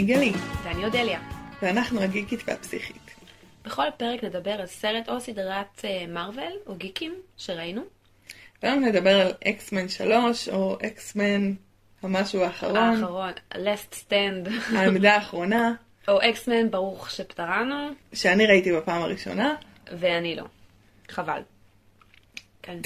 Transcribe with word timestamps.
אני 0.00 0.08
גלי, 0.08 0.32
ואני 0.62 0.84
אודליה. 0.84 1.20
ואנחנו 1.62 2.00
הגיקית 2.00 2.40
והפסיכית. 2.46 3.10
בכל 3.64 3.84
פרק 3.96 4.24
נדבר 4.24 4.50
על 4.50 4.66
סרט 4.66 5.08
או 5.08 5.20
סדרת 5.20 5.84
אה, 5.84 6.04
מארוול 6.08 6.52
או 6.66 6.74
גיקים 6.74 7.14
שראינו. 7.36 7.82
והיום 8.62 8.84
נדבר 8.84 9.20
על 9.20 9.32
אקסמן 9.48 9.88
3 9.88 10.48
או 10.48 10.78
אקסמן 10.86 11.52
המשהו 12.02 12.42
האחרון, 12.42 12.76
האחרון, 12.76 13.32
last 13.54 13.94
stand, 13.94 14.50
העמדה 14.76 15.14
האחרונה, 15.14 15.72
או 16.08 16.18
אקסמן 16.22 16.70
ברוך 16.70 17.10
שפטרנו, 17.10 17.88
שאני 18.12 18.46
ראיתי 18.46 18.72
בפעם 18.72 19.02
הראשונה. 19.02 19.54
ואני 19.92 20.36
לא. 20.36 20.44
חבל. 21.08 21.42
כן. 22.62 22.78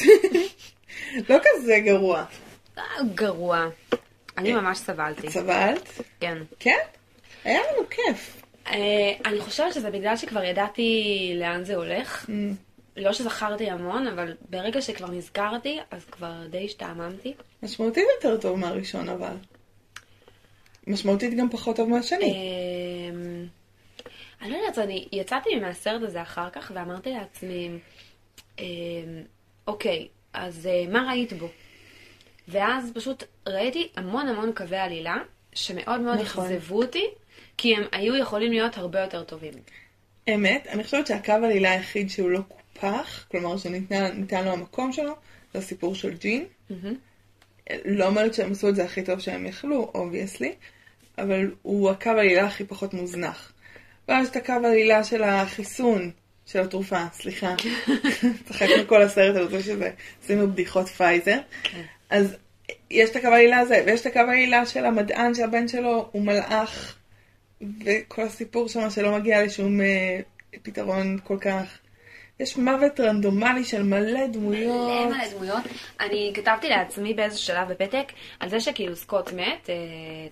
לא 1.29 1.37
כזה 1.45 1.79
גרוע. 1.85 2.25
אה, 2.79 2.83
גרוע. 3.15 3.67
אני 4.39 4.53
ממש 4.53 4.79
סבלתי. 4.79 5.31
סבלת? 5.31 6.01
כן. 6.21 6.39
כן? 6.59 6.79
היה 7.45 7.61
לנו 7.61 7.89
כיף. 7.91 8.43
אה, 8.67 9.13
אני 9.27 9.41
חושבת 9.41 9.75
שזה 9.75 9.91
בגלל 9.91 10.17
שכבר 10.17 10.45
ידעתי 10.45 11.33
לאן 11.37 11.65
זה 11.65 11.77
הולך. 11.77 12.31
לא 12.97 13.13
שזכרתי 13.13 13.71
המון, 13.71 14.07
אבל 14.07 14.35
ברגע 14.51 14.83
שכבר 14.83 15.11
נזכרתי, 15.11 15.79
אז 15.91 16.05
כבר 16.05 16.47
די 16.51 16.65
השתעממתי. 16.65 17.35
משמעותית 17.63 18.05
יותר 18.17 18.41
טוב 18.41 18.59
מהראשון 18.59 19.09
אבל. 19.09 19.37
משמעותית 20.87 21.35
גם 21.35 21.51
פחות 21.51 21.77
טוב 21.77 21.89
מהשני. 21.89 22.33
אמ, 22.33 23.47
אני 24.43 24.51
לא 24.51 24.57
יודעת, 24.57 24.79
אני 24.79 25.09
יצאתי 25.13 25.57
מהסרט 25.57 26.03
הזה 26.03 26.23
אחר 26.23 26.51
כך 26.51 26.73
ואמרתי 26.75 27.11
לעצמי, 27.11 27.71
אמ, 28.59 28.65
אוקיי, 29.67 30.09
אז 30.33 30.67
אה, 30.67 30.85
מה 30.89 31.07
ראית 31.11 31.33
בו? 31.33 31.49
ואז 32.49 32.93
פשוט 32.95 33.25
ראיתי 33.47 33.89
המון 33.97 34.29
המון 34.29 34.53
קווי 34.57 34.79
עלילה 34.79 35.17
שמאוד 35.53 36.01
מאוד 36.01 36.21
נכון. 36.21 36.45
אכזבו 36.45 36.83
אותי, 36.83 37.05
כי 37.57 37.77
הם 37.77 37.83
היו 37.93 38.17
יכולים 38.17 38.53
להיות 38.53 38.77
הרבה 38.77 39.01
יותר 39.01 39.25
טובים. 39.25 39.53
אמת, 40.35 40.67
אני 40.67 40.85
חושבת 40.85 41.07
שהקו 41.07 41.33
עלילה 41.33 41.73
היחיד 41.73 42.11
שהוא 42.11 42.31
לא 42.31 42.41
קופח, 42.49 43.27
כלומר 43.31 43.57
שניתן 43.57 44.11
ניתן 44.17 44.45
לו 44.45 44.53
המקום 44.53 44.93
שלו, 44.93 45.15
זה 45.53 45.59
הסיפור 45.59 45.95
של 45.95 46.15
ג'ין. 46.17 46.45
לא 47.85 48.07
אומרת 48.07 48.35
שהם 48.35 48.53
עשו 48.53 48.69
את 48.69 48.77
זה 48.77 48.85
הכי 48.85 49.03
טוב 49.03 49.21
שהם 49.21 49.47
יכלו, 49.47 49.91
obviously, 49.95 50.53
אבל 51.19 51.51
הוא 51.63 51.91
הקו 51.91 52.11
העלילה 52.11 52.47
הכי 52.47 52.65
פחות 52.65 52.95
מוזנח. 52.95 53.53
ואז 54.09 54.29
את 54.29 54.37
הקו 54.37 54.53
העלילה 54.53 55.05
של 55.05 55.23
החיסון, 55.23 56.11
של 56.47 56.61
התרופה, 56.61 57.05
סליחה. 57.13 57.55
צחקנו 58.49 58.87
כל 58.87 59.03
הסרט 59.03 59.37
על 59.37 59.49
זה 59.49 59.63
שזה, 59.63 59.91
עשינו 60.25 60.53
בדיחות 60.53 60.89
פייזר. 60.89 61.39
אז 62.11 62.37
יש 62.91 63.11
את 63.11 63.17
הקו 63.17 63.29
העלילה 63.29 63.59
הזה, 63.59 63.83
ויש 63.87 64.01
את 64.01 64.07
הקו 64.07 64.19
העלילה 64.19 64.67
של 64.67 64.85
המדען 64.85 65.35
שהבן 65.35 65.69
שלו 65.69 66.09
הוא 66.13 66.23
מלאך, 66.23 66.97
וכל 67.85 68.23
הסיפור 68.23 68.69
שם 68.69 68.91
שלא 68.91 69.19
מגיע 69.19 69.45
לשום 69.45 69.81
אה, 69.81 70.21
פתרון 70.63 71.19
כל 71.25 71.39
כך. 71.41 71.79
יש 72.41 72.57
מוות 72.57 73.01
רנדומלי 73.01 73.65
של 73.65 73.83
מלא 73.83 74.27
דמויות. 74.27 75.07
מלא 75.07 75.17
מלא 75.17 75.29
דמויות. 75.37 75.63
אני 76.01 76.33
כתבתי 76.35 76.69
לעצמי 76.69 77.15
באיזה 77.15 77.39
שלב 77.39 77.69
בפתק 77.69 78.13
על 78.41 78.49
זה 78.49 78.61
שכאילו 78.61 78.97
סקוט 78.97 79.33
מת, 79.33 79.71
אה, 79.71 79.75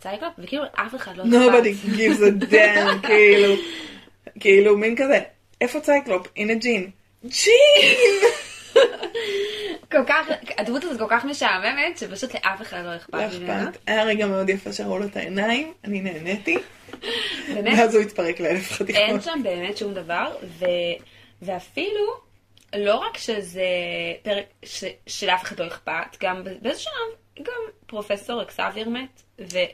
צייקלופ, 0.00 0.32
וכאילו 0.38 0.62
אף 0.74 0.94
אחד 0.94 1.16
לא 1.16 1.24
nobody 1.24 1.96
gives 1.96 2.18
a 2.18 2.52
damn, 2.52 3.06
כאילו, 3.06 3.54
כאילו 4.40 4.76
מין 4.76 4.96
כזה, 4.96 5.20
איפה 5.60 5.80
צייקלופ? 5.80 6.26
הנה 6.36 6.54
ג'ין. 6.54 6.90
ג'ין! 7.24 8.30
כל 9.92 10.04
כך, 10.06 10.26
הדמות 10.58 10.84
הזאת 10.84 10.98
כל 10.98 11.06
כך 11.10 11.24
משעממת, 11.24 11.98
שפשוט 11.98 12.34
לאף 12.34 12.62
אחד 12.62 12.82
לא 12.84 12.96
אכפת 12.96 13.14
לא 13.14 13.38
ממנה. 13.38 13.68
אכפת. 13.68 13.78
היה 13.86 14.04
רגע 14.04 14.26
מאוד 14.26 14.48
יפה 14.48 14.72
שראו 14.72 14.98
לו 14.98 15.06
את 15.06 15.16
העיניים, 15.16 15.72
אני 15.84 16.00
נהניתי, 16.00 16.56
באמת, 17.54 17.78
ואז 17.78 17.94
הוא 17.94 18.02
התפרק 18.02 18.40
לאלף 18.40 18.70
אין 18.70 18.88
חתיכות. 18.88 19.22
שם 19.22 19.40
באמת 19.42 19.76
שום 19.76 19.94
דבר, 19.94 20.34
ו... 20.42 20.64
ואפילו, 21.42 22.32
לא 22.76 22.94
רק 22.94 23.18
שזה 23.18 23.62
פרק 24.22 24.44
ש... 24.64 24.84
שלאף 25.06 25.42
אחד 25.42 25.60
לא 25.60 25.66
אכפת, 25.66 26.16
גם 26.20 26.44
באיזה 26.62 26.80
שלב, 26.80 27.42
גם 27.42 27.60
פרופסור 27.86 28.42
אקסבייר 28.42 28.88
מת, 28.88 29.22
ואכפת 29.38 29.72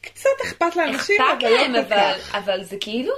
קצת 0.00 0.30
אכפת 0.44 0.76
לאנשים, 0.76 1.20
אבל 1.20 1.48
להם, 1.50 1.72
לא 1.72 1.82
כל 1.82 1.94
אבל, 1.94 2.14
כך. 2.18 2.34
אבל 2.34 2.62
זה 2.62 2.76
כאילו, 2.80 3.14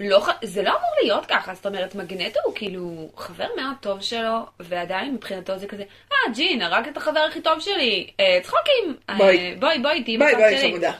לא, 0.00 0.26
זה 0.42 0.62
לא 0.62 0.70
אמור 0.70 0.90
להיות 1.02 1.26
ככה, 1.26 1.54
זאת 1.54 1.66
אומרת, 1.66 1.94
מגנטו 1.94 2.40
הוא 2.44 2.54
כאילו 2.54 3.10
חבר 3.16 3.46
מאוד 3.56 3.74
טוב 3.80 4.00
שלו, 4.00 4.38
ועדיין 4.60 5.14
מבחינתו 5.14 5.58
זה 5.58 5.66
כזה, 5.66 5.84
אה, 6.12 6.32
ג'ין, 6.34 6.62
הרגת 6.62 6.88
את 6.92 6.96
החבר 6.96 7.20
הכי 7.20 7.40
טוב 7.40 7.60
שלי, 7.60 8.10
אה, 8.20 8.38
צחוקים, 8.42 8.96
אה, 9.10 9.16
בואי. 9.16 9.54
בואי, 9.58 9.78
בואי, 9.78 10.04
תהיי 10.04 10.18
ביי 10.18 10.34
בצד 10.34 10.36
ביי 10.38 10.58
שלי. 10.58 10.70
חמודה. 10.70 10.92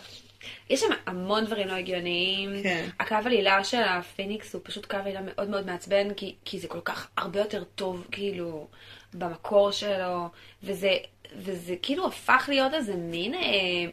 יש 0.71 0.81
שם 0.81 0.87
המון 1.07 1.45
דברים 1.45 1.69
לא 1.69 1.73
הגיוניים. 1.73 2.63
כן. 2.63 2.89
הקו 3.01 3.15
עלילה 3.25 3.65
של 3.65 3.83
הפיניקס 3.83 4.55
הוא 4.55 4.63
פשוט 4.65 4.87
קו 4.87 4.97
עלילה 4.97 5.21
מאוד 5.25 5.51
מאוד 5.51 5.67
מעצבן, 5.67 6.15
כי, 6.15 6.35
כי 6.45 6.59
זה 6.59 6.69
כל 6.69 6.81
כך 6.85 7.09
הרבה 7.17 7.41
יותר 7.41 7.65
טוב, 7.65 8.07
כאילו, 8.13 8.67
במקור 9.15 9.71
שלו, 9.71 10.29
וזה, 10.63 10.91
וזה 11.37 11.75
כאילו 11.83 12.07
הפך 12.07 12.45
להיות 12.49 12.75
איזה 12.75 12.95
מין, 12.95 13.35
אה, 13.35 13.41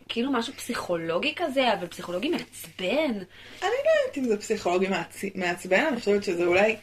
כאילו 0.09 0.31
משהו 0.31 0.53
פסיכולוגי 0.53 1.33
כזה, 1.35 1.73
אבל 1.73 1.87
פסיכולוגי 1.87 2.29
מעצבן. 2.29 2.85
אני 2.85 3.23
לא 3.61 3.91
יודעת 4.01 4.17
אם 4.17 4.23
זה 4.23 4.37
פסיכולוגי 4.37 4.87
מעצ- 4.87 5.31
מעצבן, 5.35 5.85
אני 5.85 5.99
חושבת 5.99 6.23
שזה 6.23 6.45
אולי 6.45 6.75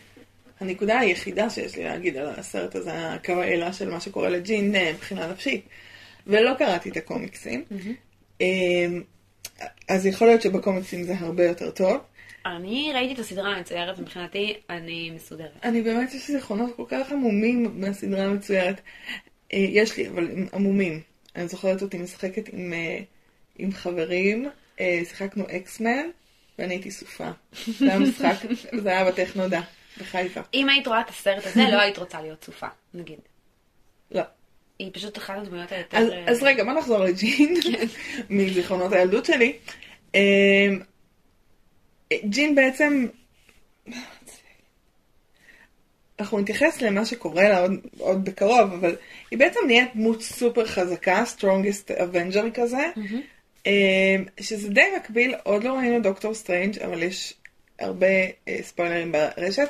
הנקודה 0.60 0.98
היחידה 0.98 1.50
שיש 1.50 1.76
לי 1.76 1.84
להגיד 1.84 2.16
על 2.16 2.26
הסרט 2.28 2.74
הזה, 2.74 3.12
הקו 3.12 3.32
העילה 3.32 3.72
של 3.72 3.90
מה 3.90 4.00
שקורה 4.00 4.28
לג'ין 4.28 4.74
אה, 4.74 4.92
מבחינה 4.92 5.26
נפשית. 5.26 5.64
ולא 6.26 6.54
קראתי 6.58 6.88
את 6.90 6.96
הקומיקסים, 6.96 7.64
אמ, 8.40 9.02
אז 9.88 10.06
יכול 10.06 10.26
להיות 10.26 10.42
שבקומיקסים 10.42 11.02
זה 11.02 11.14
הרבה 11.18 11.44
יותר 11.44 11.70
טוב. 11.70 12.00
אני 12.46 12.90
ראיתי 12.94 13.14
את 13.14 13.18
הסדרה 13.18 13.56
המצוירת, 13.56 13.98
מבחינתי 13.98 14.54
אני 14.70 15.10
מסודרת. 15.10 15.50
אני 15.64 15.82
באמת, 15.82 16.14
יש 16.14 16.28
לי 16.28 16.34
זיכרונות 16.34 16.76
כל 16.76 16.84
כך 16.88 17.12
עמומים 17.12 17.80
מהסדרה 17.80 18.24
המצוירת. 18.24 18.80
אה, 19.52 19.58
יש 19.58 19.96
לי, 19.96 20.08
אבל 20.08 20.30
הם 20.30 20.46
עמומים. 20.54 21.00
אני 21.36 21.48
זוכרת 21.48 21.82
אותי 21.82 21.98
משחקת 21.98 22.48
עם, 22.52 22.72
אה, 22.72 22.98
עם 23.56 23.72
חברים, 23.72 24.48
אה, 24.80 25.00
שיחקנו 25.08 25.44
אקסמן, 25.56 26.06
ואני 26.58 26.74
הייתי 26.74 26.90
סופה. 26.90 27.30
זה 27.78 27.86
היה 27.88 27.98
משחק, 27.98 28.36
זה 28.82 28.88
היה 28.88 29.04
בטכנודה, 29.04 29.60
בחיפה. 29.98 30.40
אם 30.54 30.68
היית 30.68 30.86
רואה 30.86 31.00
את 31.00 31.08
הסרט 31.08 31.46
הזה, 31.46 31.62
לא 31.72 31.80
היית 31.80 31.98
רוצה 31.98 32.20
להיות 32.20 32.40
צופה, 32.40 32.66
נגיד. 32.94 33.18
לא. 34.10 34.22
היא 34.78 34.90
פשוט 34.92 35.18
אחת 35.18 35.34
הדמויות 35.38 35.72
היותר... 35.72 35.96
אז, 35.96 36.08
אז 36.26 36.42
רגע, 36.42 36.64
בוא 36.64 36.72
נחזור 36.72 36.98
לג'ין, 36.98 37.54
מזיכרונות 38.30 38.92
הילדות 38.92 39.24
שלי. 39.24 39.52
אה, 40.14 40.68
ג'ין 42.24 42.54
בעצם, 42.54 43.06
אנחנו 46.20 46.38
נתייחס 46.40 46.82
למה 46.82 47.04
שקורה 47.04 47.48
לה 47.48 47.60
עוד, 47.60 47.72
עוד 47.98 48.24
בקרוב, 48.24 48.72
אבל 48.72 48.96
היא 49.30 49.38
בעצם 49.38 49.60
נהיית 49.66 49.90
דמות 49.94 50.22
סופר 50.22 50.66
חזקה, 50.66 51.24
strongest 51.38 51.90
avenger 51.90 52.50
כזה, 52.54 52.90
אה, 53.66 54.16
שזה 54.40 54.68
די 54.68 54.84
מקביל, 54.96 55.34
עוד 55.42 55.64
לא 55.64 55.72
ראינו 55.72 56.02
דוקטור 56.02 56.34
סטרנג', 56.34 56.78
אבל 56.78 57.02
יש 57.02 57.34
הרבה 57.78 58.06
אה, 58.48 58.58
ספוילרים 58.62 59.12
ברשת, 59.12 59.68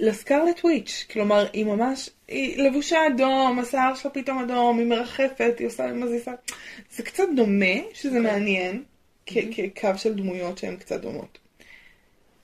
לסקרלט 0.00 0.64
וויץ', 0.64 1.06
כלומר 1.10 1.46
היא 1.52 1.64
ממש, 1.64 2.10
היא 2.28 2.62
לבושה 2.62 3.06
אדום, 3.06 3.58
השיער 3.58 3.94
שלה 3.94 4.10
פתאום 4.10 4.38
אדום, 4.38 4.78
היא 4.78 4.86
מרחפת, 4.86 5.54
היא 5.58 5.66
עושה 5.66 5.86
מזיזה, 5.92 6.30
זה 6.90 7.02
קצת 7.02 7.24
דומה, 7.36 7.74
שזה 7.92 8.20
מעניין, 8.20 8.84
כ- 9.26 9.38
כקו 9.52 9.88
של 9.96 10.14
דמויות 10.14 10.58
שהן 10.58 10.76
קצת 10.76 11.00
דומות. 11.00 11.38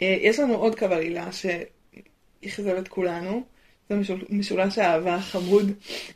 אה, 0.03 0.17
יש 0.21 0.39
לנו 0.39 0.55
עוד 0.55 0.79
קו 0.79 0.85
עלילה 0.87 1.29
שאכזב 1.33 2.75
את 2.75 2.89
כולנו, 2.89 3.43
זה 3.91 3.97
משול, 3.97 4.25
משולש 4.31 4.79
האהבה 4.79 5.15
החמוד 5.15 5.73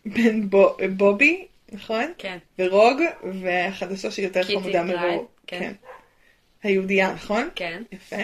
בין 0.06 0.50
בו, 0.50 0.76
בובי, 0.96 1.46
נכון? 1.72 2.12
כן. 2.18 2.38
ורוג, 2.58 3.00
והחדשה 3.42 4.10
שהיא 4.10 4.26
יותר 4.26 4.42
חמודה 4.42 4.82
מרוג. 4.84 5.26
כן. 5.46 5.72
היהודייה, 6.62 7.12
נכון? 7.12 7.48
כן. 7.54 7.82
יפה. 7.92 8.16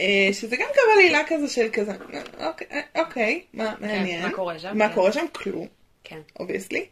אה, 0.00 0.32
שזה 0.32 0.56
גם 0.56 0.66
קו 0.74 0.80
עלילה 0.92 1.20
כזה 1.26 1.48
של 1.48 1.68
כזה, 1.72 1.92
אוקיי, 2.40 2.66
אוקיי, 2.98 3.42
מה 3.52 3.74
מעניין. 3.80 4.22
מה 4.22 4.32
קורה 4.32 4.58
שם? 4.58 4.78
מה 4.78 4.88
כן. 4.88 4.94
קורה 4.94 5.12
שם? 5.12 5.24
כלום, 5.32 5.66
כן. 6.04 6.20
Obviously. 6.40 6.86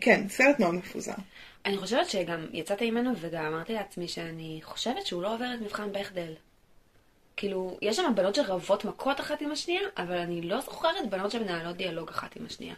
כן, 0.00 0.28
סרט 0.28 0.60
מאוד 0.60 0.74
מפוזר. 0.74 1.12
אני 1.64 1.76
חושבת 1.76 2.10
שגם 2.10 2.46
יצאתי 2.52 2.90
ממנו 2.90 3.12
וגם 3.20 3.44
אמרתי 3.44 3.72
לעצמי 3.72 4.08
שאני 4.08 4.60
חושבת 4.62 5.06
שהוא 5.06 5.22
לא 5.22 5.34
עובר 5.34 5.54
את 5.54 5.60
מבחן 5.60 5.92
בכדל. 5.92 6.34
כאילו, 7.36 7.78
יש 7.82 7.96
שם 7.96 8.12
בנות 8.14 8.34
שרבות 8.34 8.84
מכות 8.84 9.20
אחת 9.20 9.42
עם 9.42 9.52
השנייה, 9.52 9.80
אבל 9.96 10.16
אני 10.16 10.42
לא 10.42 10.60
זוכרת 10.60 11.10
בנות 11.10 11.30
שמנהלות 11.30 11.76
דיאלוג 11.76 12.08
אחת 12.08 12.36
עם 12.36 12.46
השנייה. 12.46 12.74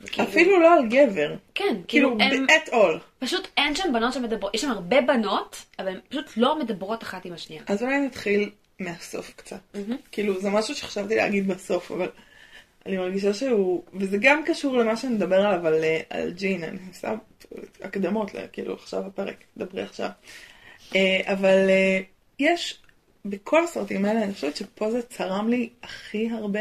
וכאילו- 0.00 0.28
אפילו 0.28 0.60
לא 0.60 0.74
על 0.74 0.86
גבר. 0.88 1.34
כן, 1.54 1.76
כאילו, 1.88 2.16
כאילו, 2.18 2.46
at 2.46 2.68
all. 2.68 2.98
פשוט 3.18 3.48
אין 3.56 3.74
שם 3.74 3.92
בנות 3.92 4.12
שמדברות, 4.12 4.54
יש 4.54 4.60
שם 4.60 4.70
הרבה 4.70 5.00
בנות, 5.00 5.64
אבל 5.78 5.88
הן 5.88 6.00
פשוט 6.08 6.30
לא 6.36 6.58
מדברות 6.58 7.02
אחת 7.02 7.24
עם 7.24 7.32
השנייה. 7.32 7.62
אז 7.66 7.82
אולי 7.82 7.98
נתחיל 7.98 8.50
מהסוף 8.80 9.32
קצת. 9.36 9.76
כאילו, 10.12 10.40
זה 10.40 10.50
משהו 10.50 10.74
שחשבתי 10.74 11.16
להגיד 11.16 11.48
בסוף, 11.48 11.92
אבל 11.92 12.08
אני 12.86 12.96
מרגישה 12.96 13.34
שהוא, 13.34 13.82
וזה 13.94 14.16
גם 14.20 14.42
קשור 14.46 14.76
למה 14.76 14.96
שנדבר 14.96 15.46
עליו, 15.46 15.66
על, 15.66 15.84
אה, 15.84 16.00
על 16.10 16.30
ג'ין, 16.30 16.64
אני 16.64 16.78
עושה 16.88 17.14
הקדמות, 17.82 18.30
כאילו 18.52 18.74
עכשיו 18.74 19.06
הפרק, 19.06 19.44
דברי 19.56 19.82
עכשיו. 19.82 20.08
אה, 20.96 21.20
אבל 21.32 21.68
אה, 21.68 22.00
יש, 22.38 22.82
בכל 23.24 23.64
הסרטים 23.64 24.04
האלה, 24.04 24.24
אני 24.24 24.34
חושבת 24.34 24.56
שפה 24.56 24.90
זה 24.90 25.02
צרם 25.02 25.48
לי 25.48 25.68
הכי 25.82 26.30
הרבה, 26.32 26.60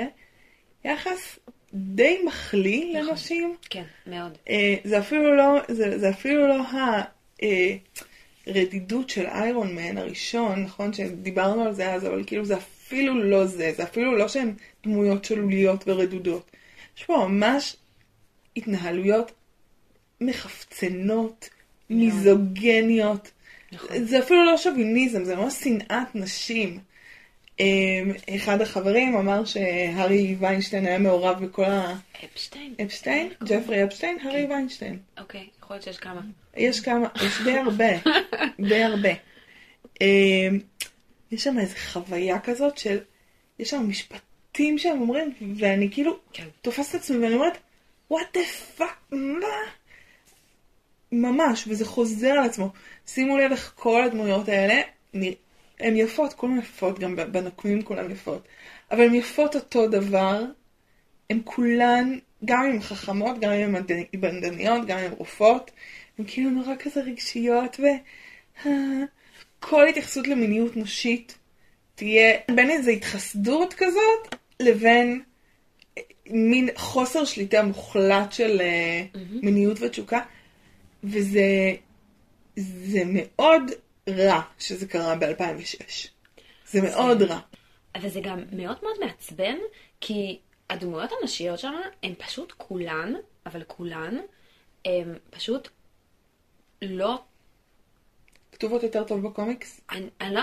יחס 0.86 1.40
די 1.74 2.18
מחליא 2.26 2.86
נכון. 2.94 3.10
לנשים. 3.10 3.56
כן, 3.70 3.84
מאוד. 4.08 4.38
אה, 4.50 4.76
זה 4.84 5.00
אפילו 5.00 5.36
לא, 5.36 5.60
זה, 5.68 6.00
זה 6.00 6.10
אפילו 6.10 6.48
לא 6.48 6.64
הרדידות 8.48 9.10
של 9.10 9.26
איירון 9.26 9.76
מן 9.76 9.98
הראשון, 9.98 10.64
נכון 10.64 10.94
שדיברנו 10.94 11.64
על 11.64 11.74
זה 11.74 11.94
אז, 11.94 12.06
אבל 12.06 12.24
כאילו 12.28 12.46
זה 12.46 12.58
אפילו 12.58 13.24
לא 13.24 13.46
זה, 13.46 13.72
זה 13.78 13.84
אפילו 13.84 14.18
לא 14.18 14.28
שהן 14.28 14.54
דמויות 14.84 15.26
שלוליות 15.26 15.84
ורדודות. 15.88 16.52
יש 16.98 17.04
פה 17.04 17.28
ממש 17.28 17.76
התנהלויות 18.58 19.32
מחפצנות, 20.22 21.50
מיזוגניות. 21.90 23.32
נכון. 23.72 24.06
זה 24.06 24.20
אפילו 24.20 24.46
לא 24.46 24.58
שוביניזם, 24.58 25.24
זה 25.24 25.36
ממש 25.36 25.54
שנאת 25.54 26.16
נשים. 26.16 26.80
אמ, 27.60 28.12
אחד 28.36 28.62
החברים 28.62 29.16
אמר 29.16 29.46
שהארי 29.46 30.36
ויינשטיין 30.40 30.86
היה 30.86 30.98
מעורב 30.98 31.46
בכל 31.46 31.66
ה... 31.66 31.96
אפשטיין? 32.26 32.74
אפשטיין? 32.82 33.30
לו? 33.42 33.48
ג'פרי 33.48 33.84
אפשטיין? 33.84 34.18
הארי 34.24 34.46
ויינשטיין. 34.50 35.00
אוקיי, 35.18 35.48
יכול 35.60 35.76
להיות 35.76 35.84
שיש 35.84 35.98
כמה. 35.98 36.22
יש 36.58 36.80
כמה, 36.80 37.08
יש 37.26 37.42
די 37.44 37.58
הרבה, 37.58 37.90
די 38.70 38.84
הרבה. 38.84 39.10
אמ, 40.02 40.60
יש 41.32 41.44
שם 41.44 41.60
איזו 41.60 41.76
חוויה 41.92 42.40
כזאת 42.40 42.78
של, 42.78 43.00
יש 43.60 43.70
שם 43.70 43.90
משפטים 43.90 44.78
שהם 44.78 45.02
אומרים, 45.02 45.34
ואני 45.58 45.92
כאילו 45.92 46.20
כן. 46.34 46.48
תופסת 46.62 46.96
את 46.96 47.00
עצמי 47.00 47.18
ואני 47.18 47.36
אומרת, 47.36 47.58
what 48.14 48.38
the 48.38 48.80
fuck, 48.80 49.16
מה? 49.16 49.58
ממש, 51.12 51.68
וזה 51.68 51.86
חוזר 51.86 52.30
על 52.32 52.44
עצמו. 52.44 52.70
שימו 53.08 53.38
לב 53.38 53.52
איך 53.52 53.74
כל 53.76 54.04
הדמויות 54.04 54.50
האלה, 54.50 54.82
הן 55.80 55.96
יפות, 55.96 56.34
כולן 56.34 56.58
יפות, 56.58 57.00
גם 57.00 57.16
בנוקמים 57.32 57.82
כולן 57.82 58.12
יפות, 58.12 58.48
אבל 58.92 59.04
הן 59.04 59.14
יפות 59.14 59.56
אותו 59.56 59.88
דבר, 59.88 60.44
הן 61.30 61.42
כולן, 61.44 62.20
גם 62.46 62.64
אם 62.64 62.72
הן 62.72 62.82
חכמות, 62.82 63.40
גם 63.40 63.52
אם 63.52 63.76
הן 63.76 63.84
בנדניות, 64.20 64.86
גם 64.88 64.98
אם 64.98 65.06
הן 65.06 65.12
רופאות, 65.12 65.72
הן 66.20 66.26
כאילו 66.28 66.50
נורא 66.50 66.74
כזה 66.80 67.02
רגשיות, 67.02 67.80
ו... 67.80 67.84
אה, 68.66 69.04
התייחסות 69.90 70.28
למיניות 70.28 70.78
נשית 70.78 71.38
תהיה 71.96 72.38
בין 72.56 72.70
איזו 72.70 72.92
התחסדות 72.92 73.74
כזאת, 73.74 74.36
לבין 74.60 75.22
אה, 75.98 76.04
מין 76.30 76.70
חוסר 76.76 77.26
שליטה 77.26 77.64
מוחלט 77.64 78.32
של 78.32 78.62
אה, 78.62 79.04
מיניות 79.42 79.82
ותשוקה, 79.82 80.20
וזה 81.04 81.74
זה 82.56 83.02
מאוד 83.06 83.72
רע 84.08 84.42
שזה 84.60 84.88
קרה 84.88 85.16
ב-2006. 85.16 86.08
זה 86.68 86.82
מאוד 86.82 87.22
רע. 87.22 87.40
אבל 87.96 88.10
זה 88.10 88.20
גם 88.24 88.44
מאוד 88.52 88.78
מאוד 88.84 88.96
מעצבן, 89.00 89.56
כי 90.02 90.40
הדמויות 90.70 91.10
הנשיות 91.22 91.60
שם, 91.60 91.74
הן 92.04 92.14
פשוט 92.18 92.54
כולן, 92.58 93.14
אבל 93.46 93.64
כולן, 93.68 94.18
הן 94.86 95.16
פשוט 95.30 95.70
לא 96.82 97.24
כתובות 98.52 98.84
יותר 98.84 99.04
טוב 99.04 99.28
בקומיקס? 99.28 99.82
אני, 99.92 100.10
אני 100.22 100.34
לא... 100.34 100.42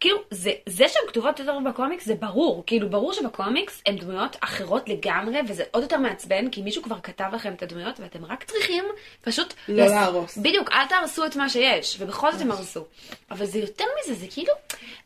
כאילו, 0.00 0.18
זה, 0.30 0.50
זה 0.66 0.88
שהן 0.88 1.02
כתובות 1.08 1.38
יותר 1.38 1.58
בקומיקס 1.70 2.06
זה 2.06 2.14
ברור. 2.14 2.62
כאילו, 2.66 2.90
ברור 2.90 3.12
שבקומיקס 3.12 3.82
הן 3.86 3.96
דמויות 3.96 4.36
אחרות 4.40 4.88
לגמרי, 4.88 5.38
וזה 5.48 5.64
עוד 5.70 5.82
יותר 5.82 5.96
מעצבן, 5.98 6.50
כי 6.50 6.62
מישהו 6.62 6.82
כבר 6.82 7.00
כתב 7.02 7.24
לכם 7.32 7.52
את 7.54 7.62
הדמויות, 7.62 8.00
ואתם 8.00 8.24
רק 8.24 8.44
צריכים 8.44 8.84
פשוט... 9.20 9.54
לא 9.68 9.84
לס- 9.84 9.90
להרוס. 9.90 10.38
בדיוק, 10.38 10.72
אל 10.72 10.86
תהרסו 10.86 11.26
את 11.26 11.36
מה 11.36 11.48
שיש, 11.48 11.96
ובכל 12.00 12.32
זאת 12.32 12.40
הם 12.40 12.50
הרסו. 12.50 12.84
אבל 13.30 13.46
זה 13.46 13.58
יותר 13.58 13.84
מזה, 14.00 14.14
זה 14.14 14.26
כאילו, 14.30 14.52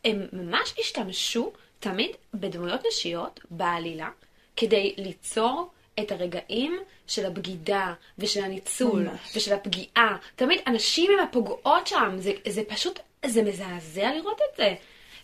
הם 0.05 0.27
ממש 0.33 0.75
השתמשו 0.81 1.53
תמיד 1.81 2.11
בדמויות 2.35 2.81
נשיות, 2.89 3.41
בעלילה, 3.51 4.09
כדי 4.57 4.95
ליצור 4.99 5.71
את 6.03 6.13
הרגעים 6.13 6.79
של 7.07 7.27
הבגידה, 7.27 7.93
ושל 8.19 8.45
הניצול, 8.45 9.03
ממש. 9.03 9.37
ושל 9.37 9.53
הפגיעה. 9.53 10.17
תמיד 10.37 10.61
אנשים 10.67 11.11
הם 11.11 11.25
הפוגעות 11.25 11.87
שם, 11.87 12.17
זה, 12.19 12.33
זה 12.49 12.63
פשוט, 12.69 13.01
זה 13.27 13.43
מזעזע 13.43 14.11
לראות 14.15 14.41
את 14.51 14.57
זה. 14.57 14.75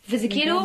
וזה 0.08 0.28
כאילו. 0.28 0.60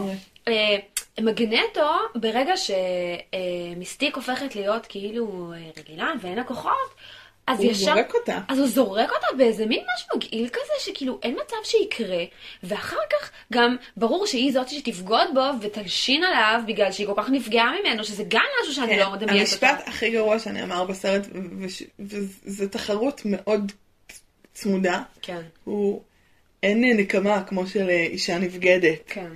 אה, 0.47 0.77
מגנטו, 1.19 1.89
ברגע 2.15 2.53
שמיסטיק 2.57 4.15
הופכת 4.15 4.55
להיות 4.55 4.85
כאילו 4.85 5.53
אה, 5.53 5.69
רגילה 5.77 6.11
ואין 6.21 6.35
לה 6.35 6.43
כוחות, 6.43 6.95
אז 7.47 7.59
הוא 7.59 7.71
ישר... 7.71 7.85
זורק 7.85 8.15
אותה. 8.15 8.39
אז 8.47 8.59
הוא 8.59 8.67
זורק 8.67 9.09
אותה 9.11 9.27
באיזה 9.37 9.65
מין 9.65 9.83
משהו 9.95 10.07
מגעיל 10.17 10.49
כזה, 10.49 10.73
שכאילו 10.79 11.19
אין 11.23 11.35
מצב 11.45 11.55
שיקרה, 11.63 12.23
ואחר 12.63 12.97
כך 13.11 13.31
גם 13.53 13.75
ברור 13.97 14.27
שהיא 14.27 14.53
זאת 14.53 14.69
שתבגוד 14.69 15.27
בו 15.33 15.41
ותלשין 15.61 16.23
עליו 16.23 16.61
בגלל 16.67 16.91
שהיא 16.91 17.07
כל 17.07 17.13
כך 17.17 17.29
נפגעה 17.29 17.71
ממנו, 17.81 18.03
שזה 18.03 18.23
גם 18.27 18.41
משהו 18.61 18.73
שאני 18.73 18.97
לא 18.97 19.11
מדמיינת 19.11 19.53
אותה. 19.53 19.57
כן, 19.59 19.67
המשפט 19.67 19.87
הכי 19.87 20.09
גרוע 20.09 20.39
שנאמר 20.39 20.83
בסרט, 20.85 21.27
וש- 21.61 21.83
וזו 21.99 22.67
תחרות 22.67 23.21
מאוד 23.25 23.71
צמודה, 24.53 25.01
כן, 25.21 25.41
הוא 25.63 26.01
אין 26.63 26.97
נקמה 26.97 27.43
כמו 27.43 27.67
של 27.67 27.89
אה, 27.89 28.03
אישה 28.03 28.37
נבגדת. 28.37 28.99
כן. 29.07 29.29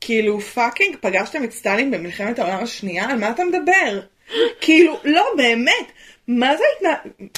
כאילו 0.00 0.40
fucking 0.40 0.96
פגשתם 1.00 1.44
את 1.44 1.52
סטלין 1.52 1.90
במלחמת 1.90 2.38
העולם 2.38 2.62
השנייה? 2.62 3.04
על 3.10 3.18
מה 3.18 3.30
אתה 3.30 3.42
מדבר? 3.44 4.00
כאילו, 4.60 5.00
לא, 5.04 5.24
באמת, 5.36 5.92
מה 6.28 6.56
זה 6.56 6.64
ההתנהג... 6.74 7.28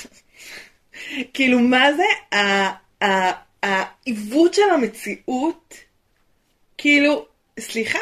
כאילו, 1.34 1.58
מה 1.58 1.88
זה 1.92 2.36
העיוות 3.62 4.54
של 4.54 4.70
המציאות? 4.74 5.74
כאילו, 6.78 7.26
סליחה, 7.60 7.98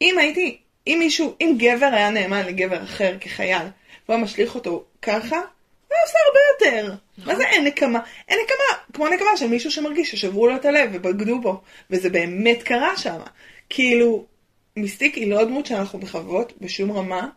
אם 0.00 0.18
הייתי, 0.18 0.58
אם 0.86 0.96
מישהו, 0.98 1.34
אם 1.40 1.54
גבר 1.58 1.90
היה 1.92 2.10
נאמן 2.10 2.46
לגבר 2.46 2.82
אחר 2.84 3.16
כחייל, 3.20 3.66
והוא 4.08 4.20
משליך 4.20 4.54
אותו 4.54 4.84
ככה, 5.02 5.36
הוא 5.36 5.90
היה 5.90 6.02
עושה 6.02 6.18
הרבה 6.26 6.40
יותר. 6.52 6.94
מה 7.26 7.36
זה 7.36 7.44
אין 7.44 7.64
נקמה? 7.64 8.00
אין 8.28 8.38
נקמה, 8.44 8.82
כמו 8.92 9.08
נקמה 9.08 9.36
של 9.36 9.46
מישהו 9.46 9.70
שמרגיש 9.70 10.10
ששברו 10.10 10.46
לו 10.46 10.56
את 10.56 10.64
הלב 10.64 10.90
ובגדו 10.92 11.40
בו, 11.40 11.60
וזה 11.90 12.10
באמת 12.10 12.62
קרה 12.62 12.96
שם. 12.96 13.18
כאילו, 13.68 14.24
מיסטיק 14.76 15.14
היא 15.14 15.30
לא 15.30 15.44
דמות 15.44 15.66
שאנחנו 15.66 15.98
מחבבות 15.98 16.52
בשום 16.60 16.92
רמה, 16.92 17.28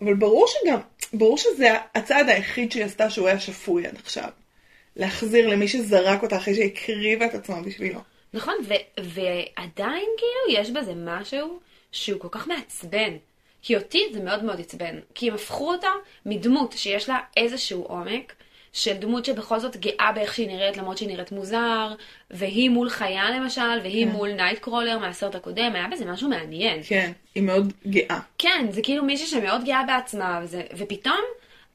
אבל 0.00 0.14
ברור 0.14 0.46
שגם, 0.48 0.80
ברור 1.12 1.38
שזה 1.38 1.68
הצעד 1.94 2.28
היחיד 2.28 2.72
שהיא 2.72 2.84
עשתה 2.84 3.10
שהוא 3.10 3.28
היה 3.28 3.40
שפוי 3.40 3.86
עד 3.86 3.96
עכשיו. 3.96 4.28
להחזיר 4.96 5.48
למי 5.48 5.68
שזרק 5.68 6.22
אותה 6.22 6.36
אחרי 6.36 6.54
שהקריבה 6.54 7.26
את 7.26 7.34
עצמה 7.34 7.60
בשבילו. 7.60 8.00
נכון, 8.34 8.54
ו- 8.68 9.02
ועדיין 9.04 10.08
כאילו 10.18 10.60
יש 10.60 10.70
בזה 10.70 10.92
משהו 10.96 11.58
שהוא 11.92 12.20
כל 12.20 12.28
כך 12.30 12.48
מעצבן. 12.48 13.16
כי 13.62 13.76
אותי 13.76 14.04
זה 14.12 14.20
מאוד 14.20 14.44
מאוד 14.44 14.60
עצבן. 14.60 14.98
כי 15.14 15.28
הם 15.28 15.34
הפכו 15.34 15.72
אותה 15.72 15.88
מדמות 16.26 16.72
שיש 16.72 17.08
לה 17.08 17.18
איזשהו 17.36 17.82
עומק, 17.82 18.34
של 18.76 18.94
דמות 18.94 19.24
שבכל 19.24 19.58
זאת 19.58 19.76
גאה 19.76 20.12
באיך 20.14 20.34
שהיא 20.34 20.48
נראית, 20.48 20.76
למרות 20.76 20.98
שהיא 20.98 21.08
נראית 21.08 21.32
מוזר, 21.32 21.94
והיא 22.30 22.70
מול 22.70 22.90
חיה 22.90 23.30
למשל, 23.30 23.80
והיא 23.82 24.06
כן. 24.06 24.12
מול 24.12 24.32
נייט 24.32 24.58
קרולר 24.58 24.98
מהסרט 24.98 25.34
הקודם, 25.34 25.72
היה 25.74 25.86
בזה 25.92 26.04
משהו 26.04 26.28
מעניין. 26.28 26.80
כן, 26.82 27.12
היא 27.34 27.42
מאוד 27.42 27.72
גאה. 27.86 28.18
כן, 28.38 28.66
זה 28.70 28.82
כאילו 28.82 29.04
מישהי 29.04 29.26
שמאוד 29.26 29.64
גאה 29.64 29.82
בעצמה, 29.86 30.40
וזה, 30.42 30.62
ופתאום 30.76 31.20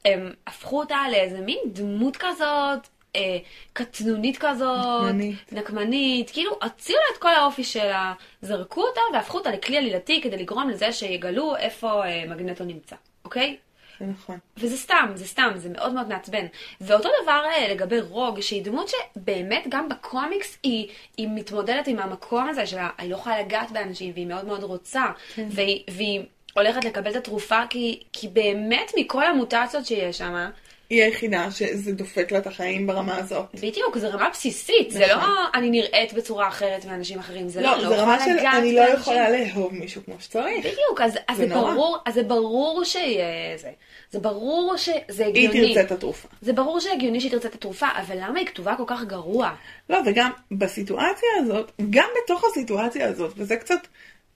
הם 0.06 0.34
הפכו 0.48 0.80
אותה 0.80 0.98
לאיזה 1.12 1.42
מין 1.42 1.58
דמות 1.66 2.18
כזאת, 2.18 2.88
אה, 3.16 3.38
קטנונית 3.74 4.38
כזאת, 4.38 5.04
נקמנית. 5.06 5.54
נקמנית, 5.54 6.30
כאילו 6.30 6.52
הוציאו 6.64 6.98
לה 6.98 7.16
את 7.16 7.22
כל 7.22 7.34
האופי 7.34 7.64
שלה, 7.64 8.14
זרקו 8.42 8.82
אותה 8.82 9.02
והפכו 9.14 9.38
אותה 9.38 9.52
לכלי 9.52 9.78
עלילתי 9.78 10.22
כדי 10.22 10.38
לגרום 10.38 10.70
לזה 10.70 10.92
שיגלו 10.92 11.56
איפה 11.56 12.06
אה, 12.06 12.24
מגנטו 12.28 12.64
נמצא, 12.64 12.96
אוקיי? 13.26 13.58
זה 14.02 14.08
נכון. 14.08 14.38
וזה 14.58 14.78
סתם, 14.78 15.12
זה 15.16 15.28
סתם, 15.28 15.52
זה 15.56 15.70
מאוד 15.70 15.94
מאוד 15.94 16.08
מעצבן. 16.08 16.46
ואותו 16.82 17.10
דבר 17.24 17.42
אה, 17.46 17.68
לגבי 17.74 18.00
רוג, 18.00 18.40
שהיא 18.40 18.64
דמות 18.64 18.90
שבאמת 18.90 19.64
גם 19.70 19.90
בקומיקס 19.90 20.58
היא, 20.64 20.88
היא 21.18 21.28
מתמודדת 21.32 21.88
עם 21.88 22.00
המקום 22.00 22.50
הזה 22.50 22.66
שלה, 22.66 22.90
היא 22.98 23.10
לא 23.10 23.16
יכולה 23.16 23.42
לגעת 23.42 23.72
באנשים 23.72 24.12
והיא 24.14 24.28
מאוד 24.28 24.46
מאוד 24.46 24.64
רוצה, 24.64 25.06
כן. 25.36 25.48
והיא, 25.52 25.84
והיא 25.90 26.22
הולכת 26.54 26.86
לקבל 26.86 27.12
את 27.12 27.16
התרופה 27.16 27.62
כי, 27.70 28.04
כי 28.14 28.28
באמת 28.28 28.92
מכל 28.98 29.26
המוטציות 29.26 29.86
שיש 29.86 30.18
שם, 30.18 30.50
היא 30.92 31.04
היחידה 31.04 31.52
שזה 31.52 31.92
דופק 31.92 32.32
לה 32.32 32.38
את 32.38 32.48
החיים 32.48 32.88
ברמה 32.88 33.18
הזאת. 33.18 33.46
בדיוק, 33.54 33.98
זו 33.98 34.08
רמה 34.10 34.30
בסיסית, 34.30 34.92
זה 34.92 35.06
נכון. 35.08 35.30
לא 35.30 35.48
אני 35.54 35.70
נראית 35.70 36.14
בצורה 36.14 36.48
אחרת 36.48 36.86
מאנשים 36.86 37.20
אחרים, 37.20 37.50
זה 37.50 37.62
לא, 37.62 37.68
לא, 37.68 37.76
אני 37.76 37.88
זה 37.90 38.02
רמה 38.02 38.16
יכולה 38.16 38.40
של 38.40 38.48
אני 38.58 38.74
לא. 38.74 38.82
יכולה 38.82 39.30
לאהוב 39.30 39.74
מישהו 39.74 40.02
כמו 40.06 40.16
שצריך. 40.20 40.60
בדיוק, 40.60 41.02
אז, 41.04 41.18
אז 41.28 41.38
זה. 41.38 41.48
ברור, 41.48 41.98
אז 42.06 42.14
זה 42.14 42.24
ברור 42.24 42.84
שיהיה 42.84 43.58
זה. 43.58 43.72
זה 44.12 44.20
ברור 44.20 44.78
שזה 44.78 45.26
היא 45.26 45.50
הגיוני. 45.50 45.74
תרצה 45.74 45.82
את 45.82 45.92
התרופה. 45.92 46.28
זה 46.42 46.54
ברור 46.54 46.80
שהגיוני 46.80 47.20
שהיא 47.20 47.32
תרצה 47.32 47.48
את 47.48 47.56
התרופה, 47.56 47.88
אבל 48.08 48.16
למה 48.20 48.40
היא 48.40 48.48
כתובה 48.48 48.76
כל 48.78 48.84
כך 48.88 49.04
גרוע? 49.04 49.52
לא, 49.90 50.00
וגם 50.06 50.32
בסיטואציה 50.52 51.30
הזאת, 51.40 51.72
גם 51.90 52.10
בתוך 52.24 52.44
הסיטואציה 52.52 53.08
הזאת, 53.08 53.34
וזה 53.38 53.56
קצת 53.56 53.88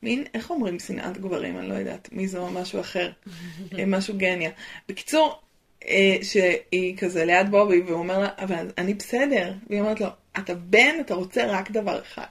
מין, 0.04 0.24
איך 0.34 0.50
אומרים 0.50 0.80
שנאת 0.80 1.18
גברים, 1.18 1.58
אני 1.58 1.70
לא 1.70 1.74
יודעת, 1.74 2.10
מי 2.12 2.28
זו 2.28 2.38
או 2.38 2.50
משהו 2.50 2.80
אחר, 2.80 3.12
אה, 3.78 3.86
משהו 3.86 4.14
גניה. 4.18 4.50
בקיצור, 4.90 5.40
שהיא 6.22 6.98
כזה 6.98 7.26
ליד 7.26 7.52
בובי, 7.52 7.82
והוא 7.82 8.00
אומר 8.00 8.20
לה, 8.20 8.30
אבל 8.38 8.72
אני 8.78 8.94
בסדר. 8.94 9.54
והיא 9.70 9.82
אומרת 9.82 10.02
לו, 10.02 10.08
אתה 10.38 10.54
בן, 10.54 10.96
אתה 11.00 11.14
רוצה 11.14 11.46
רק 11.46 11.72
דבר 11.72 12.02
אחד. 12.02 12.26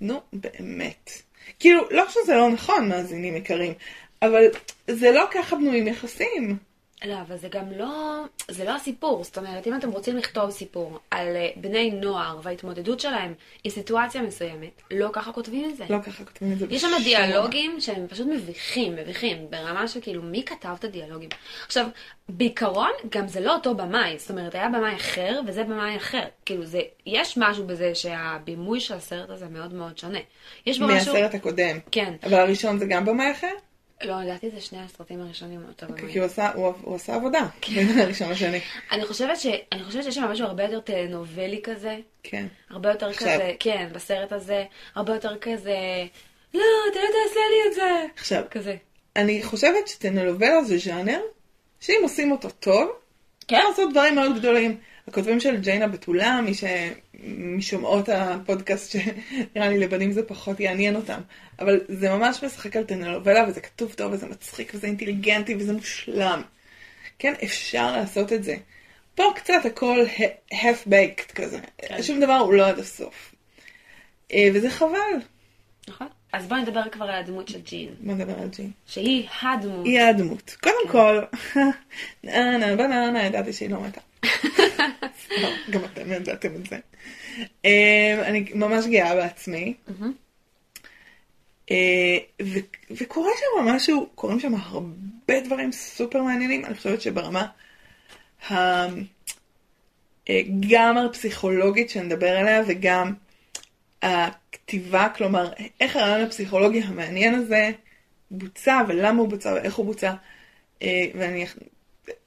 נו, 0.00 0.20
באמת. 0.32 1.10
כאילו, 1.58 1.82
לא 1.90 2.04
שזה 2.08 2.34
לא 2.34 2.50
נכון, 2.50 2.88
מאזינים 2.88 3.36
יקרים, 3.36 3.72
אבל 4.22 4.44
זה 4.90 5.10
לא 5.10 5.24
ככה 5.32 5.56
בנויים 5.56 5.88
יחסים. 5.88 6.56
לא, 7.04 7.20
אבל 7.20 7.36
זה 7.36 7.48
גם 7.48 7.72
לא, 7.72 8.24
זה 8.48 8.64
לא 8.64 8.70
הסיפור. 8.76 9.24
זאת 9.24 9.38
אומרת, 9.38 9.66
אם 9.66 9.76
אתם 9.76 9.90
רוצים 9.90 10.16
לכתוב 10.16 10.50
סיפור 10.50 10.98
על 11.10 11.36
אה, 11.36 11.48
בני 11.56 11.90
נוער 11.90 12.40
וההתמודדות 12.42 13.00
שלהם 13.00 13.34
עם 13.64 13.70
סיטואציה 13.70 14.22
מסוימת, 14.22 14.82
לא 14.90 15.08
ככה 15.12 15.32
כותבים 15.32 15.70
את 15.70 15.76
זה. 15.76 15.84
לא 15.90 15.98
ככה 16.02 16.24
כותבים 16.24 16.52
את 16.52 16.58
זה. 16.58 16.66
יש 16.70 16.82
שם 16.82 16.88
דיאלוגים 17.04 17.80
שהם 17.80 18.06
פשוט 18.08 18.26
מביכים, 18.26 18.96
מביכים, 18.96 19.46
ברמה 19.50 19.88
של 19.88 20.00
כאילו, 20.00 20.22
מי 20.22 20.42
כתב 20.44 20.76
את 20.78 20.84
הדיאלוגים? 20.84 21.28
עכשיו, 21.66 21.86
בעיקרון, 22.28 22.90
גם 23.08 23.28
זה 23.28 23.40
לא 23.40 23.54
אותו 23.54 23.74
במאי, 23.74 24.18
זאת 24.18 24.30
אומרת, 24.30 24.54
היה 24.54 24.68
במאי 24.68 24.96
אחר 24.96 25.40
וזה 25.46 25.64
במאי 25.64 25.96
אחר. 25.96 26.24
כאילו, 26.44 26.64
זה, 26.64 26.80
יש 27.06 27.38
משהו 27.38 27.66
בזה 27.66 27.94
שהבימוי 27.94 28.80
של 28.80 28.94
הסרט 28.94 29.30
הזה 29.30 29.46
מאוד 29.48 29.74
מאוד 29.74 29.98
שונה. 29.98 30.18
יש 30.66 30.78
בו 30.78 30.86
משהו... 30.86 31.14
מהסרט 31.14 31.34
הקודם. 31.34 31.78
כן. 31.90 32.14
אבל 32.22 32.34
הראשון 32.34 32.78
זה 32.78 32.86
גם 32.86 33.04
במאי 33.04 33.32
אחר? 33.32 33.52
לא, 34.04 34.22
לדעתי 34.22 34.50
זה 34.50 34.60
שני 34.60 34.78
הסרטים 34.78 35.20
הראשונים 35.20 35.64
אותו 35.68 35.86
במאי. 35.86 36.12
כי 36.12 36.18
הוא 36.18 36.26
עשה, 36.26 36.52
הוא, 36.52 36.72
הוא 36.82 36.96
עשה 36.96 37.14
עבודה. 37.14 37.46
כן. 37.60 37.74
בין 37.74 37.98
הראשון 37.98 38.30
לשני. 38.30 38.60
אני 38.92 39.06
חושבת, 39.06 39.40
ש... 39.40 39.46
אני 39.72 39.84
חושבת 39.84 40.04
שיש 40.04 40.14
שם 40.14 40.24
משהו 40.24 40.46
הרבה 40.46 40.62
יותר 40.62 40.80
טלנובלי 40.80 41.60
כזה. 41.62 41.96
כן. 42.22 42.46
הרבה 42.70 42.88
יותר 42.88 43.08
עכשיו. 43.08 43.28
כזה, 43.28 43.52
כן, 43.60 43.88
בסרט 43.92 44.32
הזה, 44.32 44.64
הרבה 44.94 45.14
יותר 45.14 45.38
כזה, 45.40 45.76
לא, 46.54 46.64
אתה 46.90 46.98
לא 46.98 47.06
תעשה 47.06 47.40
לי 47.50 47.68
את 47.68 47.74
זה. 47.74 48.06
עכשיו, 48.16 48.42
כזה. 48.50 48.76
אני 49.16 49.42
חושבת 49.42 49.88
שטלנובלה 49.88 50.64
זה 50.64 50.78
ז'אנר, 50.78 51.20
שאם 51.80 52.00
עושים 52.02 52.32
אותו 52.32 52.50
טוב, 52.50 52.90
כן. 53.48 53.60
לעשות 53.68 53.90
דברים 53.90 54.14
מאוד 54.14 54.38
גדולים. 54.38 54.80
הכותבים 55.08 55.40
של 55.40 55.56
ג'יינה 55.56 55.88
בתולה, 55.88 56.40
מי 56.40 56.54
ש... 56.54 56.64
משומעות 57.26 58.08
הפודקאסט 58.08 58.90
שנראה 58.92 59.68
לי 59.68 59.78
לבנים 59.78 60.12
זה 60.12 60.22
פחות 60.22 60.60
יעניין 60.60 60.96
אותם. 60.96 61.20
אבל 61.58 61.80
זה 61.88 62.10
ממש 62.10 62.44
משחק 62.44 62.76
על 62.76 62.84
טלנובלה, 62.84 63.44
וזה 63.48 63.60
כתוב 63.60 63.92
טוב, 63.92 64.12
וזה 64.12 64.26
מצחיק, 64.26 64.72
וזה 64.74 64.86
אינטליגנטי, 64.86 65.54
וזה 65.54 65.72
מושלם. 65.72 66.42
כן, 67.18 67.34
אפשר 67.44 67.96
לעשות 67.96 68.32
את 68.32 68.44
זה. 68.44 68.56
פה 69.14 69.32
קצת 69.36 69.64
הכל 69.64 70.00
ה- 70.18 70.54
half 70.54 70.86
baked 70.88 71.32
כזה. 71.34 71.58
כן. 71.78 72.02
שום 72.02 72.20
דבר 72.20 72.36
הוא 72.36 72.52
לא 72.54 72.66
עד 72.68 72.78
הסוף. 72.78 73.34
אה, 74.32 74.48
וזה 74.54 74.70
חבל. 74.70 74.98
נכון. 75.88 76.06
אז 76.32 76.46
בואי 76.46 76.62
נדבר 76.62 76.82
כבר 76.92 77.04
על 77.04 77.14
הדמות 77.22 77.48
של 77.48 77.60
ג'ין, 77.60 77.88
בוא 78.00 78.14
נדבר 78.14 78.38
על 78.42 78.48
ג'ין. 78.48 78.70
שהיא 78.86 79.28
הדמות. 79.42 79.86
היא 79.86 80.00
הדמות. 80.00 80.56
קודם 80.62 80.74
כן. 80.84 80.92
כל, 80.92 81.20
ננה 82.24 82.76
בננה, 82.76 83.22
ידעתי 83.26 83.52
שהיא 83.52 83.70
לא 83.70 83.80
מתה. 83.80 84.00
לא, 85.42 85.48
גם 85.70 85.84
אתם 85.84 86.12
ידעתם 86.12 86.54
את 86.54 86.66
זה. 86.66 86.78
אה, 87.64 88.22
אני 88.26 88.44
ממש 88.54 88.86
גאה 88.86 89.14
בעצמי. 89.14 89.74
אה, 91.70 92.18
וקורה 92.90 93.30
שם 93.36 93.64
משהו, 93.68 94.08
קורים 94.14 94.40
שם 94.40 94.54
הרבה 94.54 95.40
דברים 95.44 95.72
סופר 95.72 96.22
מעניינים. 96.22 96.64
אני 96.64 96.74
חושבת 96.74 97.00
שברמה 97.00 97.46
אה, 98.50 98.86
גם 100.70 100.98
הפסיכולוגית 100.98 101.90
שנדבר 101.90 102.36
עליה 102.36 102.62
וגם 102.66 103.14
הכתיבה, 104.02 105.08
כלומר, 105.16 105.52
איך 105.80 105.96
הרעיון 105.96 106.20
הפסיכולוגי 106.20 106.80
המעניין 106.80 107.34
הזה 107.34 107.70
בוצע 108.30 108.82
ולמה 108.88 109.20
הוא 109.20 109.28
בוצע 109.28 109.52
ואיך 109.54 109.74
הוא 109.74 109.86
בוצע. 109.86 110.14
אה, 110.82 111.06
ואני 111.14 111.46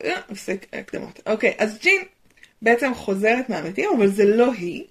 אה, 0.04 0.22
עושה 0.30 0.54
הקדמות. 0.74 1.20
אוקיי, 1.26 1.56
אז 1.58 1.80
ג'ין 1.82 2.02
בעצם 2.62 2.94
חוזרת 2.94 3.50
מהמתים, 3.50 3.90
אבל 3.98 4.08
זה 4.08 4.26
לא 4.26 4.54
היא, 4.54 4.84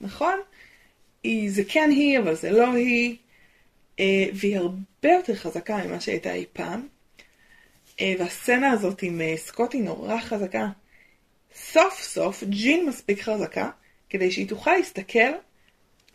נכון? 0.00 0.40
היא, 1.22 1.50
זה 1.50 1.62
כן 1.68 1.90
היא, 1.90 2.18
אבל 2.18 2.34
זה 2.34 2.50
לא 2.50 2.72
היא. 2.72 3.16
אה, 4.00 4.24
והיא 4.34 4.58
הרבה 4.58 5.08
יותר 5.16 5.34
חזקה 5.34 5.76
ממה 5.84 6.00
שהייתה 6.00 6.34
אי 6.34 6.44
פעם. 6.52 6.88
אה, 8.00 8.14
והסצנה 8.18 8.70
הזאת 8.70 9.02
עם 9.02 9.20
אה, 9.20 9.34
סקוט 9.36 9.72
היא 9.72 9.82
נורא 9.82 10.20
חזקה. 10.20 10.66
סוף 11.54 12.02
סוף 12.02 12.42
ג'ין 12.42 12.86
מספיק 12.86 13.22
חזקה 13.22 13.70
כדי 14.10 14.30
שהיא 14.30 14.48
תוכל 14.48 14.72
להסתכל 14.76 15.32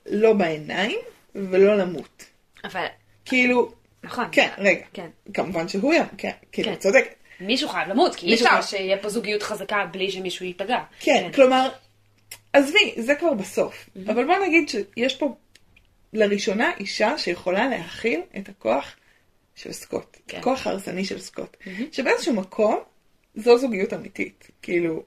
לא 0.05 0.34
בעיניים 0.34 1.00
ולא 1.36 1.77
למות. 1.77 2.25
אבל, 2.63 2.86
כאילו, 3.25 3.72
נכון. 4.03 4.25
כן, 4.31 4.50
רגע, 4.57 4.86
כן. 4.93 5.10
כמובן 5.34 5.67
שהוא 5.67 5.93
ים, 5.93 6.05
כן, 6.17 6.31
כאילו, 6.51 6.72
כן. 6.72 6.75
צודקת. 6.75 7.13
מישהו 7.39 7.70
חייב 7.70 7.89
למות, 7.89 8.15
כי 8.15 8.25
אי 8.25 8.34
אפשר 8.34 8.50
חייב. 8.50 8.63
שיהיה 8.63 8.98
פה 8.98 9.10
זוגיות 9.10 9.44
חזקה 9.44 9.86
בלי 9.91 10.12
שמישהו 10.12 10.46
ייפגע. 10.46 10.79
כן, 11.00 11.29
כלומר, 11.36 11.70
עזבי, 12.53 12.94
זה 12.98 13.15
כבר 13.15 13.34
בסוף. 13.34 13.89
אבל 14.06 14.25
בוא 14.25 14.36
נגיד 14.48 14.70
שיש 14.70 15.15
פה 15.15 15.36
לראשונה 16.13 16.72
אישה 16.79 17.17
שיכולה 17.17 17.67
להכיל 17.67 18.22
את 18.38 18.50
הכוח 18.50 18.96
של 19.56 19.72
סקוט. 19.72 20.17
כן. 20.27 20.38
הכוח 20.39 20.67
ההרסני 20.67 21.06
של 21.06 21.20
סקוט. 21.20 21.58
שבאיזשהו 21.91 22.34
מקום 22.34 22.79
זו 23.36 23.58
זוגיות 23.58 23.94
אמיתית. 23.94 24.48
כאילו, 24.62 25.03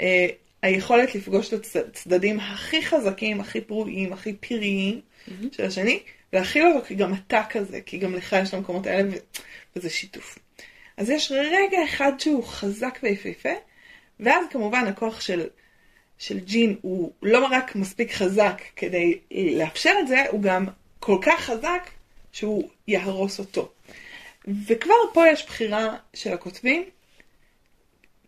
אה, 0.00 0.26
היכולת 0.62 1.14
לפגוש 1.14 1.54
את 1.54 1.76
הצדדים 1.76 2.40
הכי 2.40 2.82
חזקים, 2.82 3.40
הכי 3.40 3.60
פרועים, 3.60 4.12
הכי 4.12 4.32
פראיים 4.32 5.00
של 5.52 5.64
השני, 5.64 6.00
להכיל 6.32 6.66
אותו 6.66 6.86
כי 6.86 6.94
גם 6.94 7.14
אתה 7.14 7.42
כזה, 7.50 7.80
כי 7.80 7.98
גם 7.98 8.14
לך 8.14 8.36
יש 8.42 8.48
את 8.48 8.54
המקומות 8.54 8.86
האלה, 8.86 9.08
ו- 9.10 9.40
וזה 9.76 9.90
שיתוף. 9.90 10.38
אז 10.98 11.10
יש 11.10 11.32
רגע 11.32 11.84
אחד 11.84 12.12
שהוא 12.20 12.44
חזק 12.44 12.98
ויפהפה, 13.02 13.52
ואז 14.20 14.44
כמובן 14.50 14.86
הכוח 14.86 15.20
של, 15.20 15.46
של 16.18 16.38
ג'ין 16.38 16.76
הוא 16.82 17.12
לא 17.22 17.46
רק 17.50 17.76
מספיק 17.76 18.12
חזק 18.12 18.62
כדי 18.76 19.18
לאפשר 19.30 19.92
את 20.00 20.08
זה, 20.08 20.24
הוא 20.30 20.42
גם 20.42 20.66
כל 21.00 21.18
כך 21.22 21.40
חזק 21.40 21.90
שהוא 22.32 22.68
יהרוס 22.88 23.38
אותו. 23.38 23.72
וכבר 24.66 24.94
פה 25.14 25.28
יש 25.28 25.46
בחירה 25.46 25.96
של 26.14 26.32
הכותבים, 26.32 26.84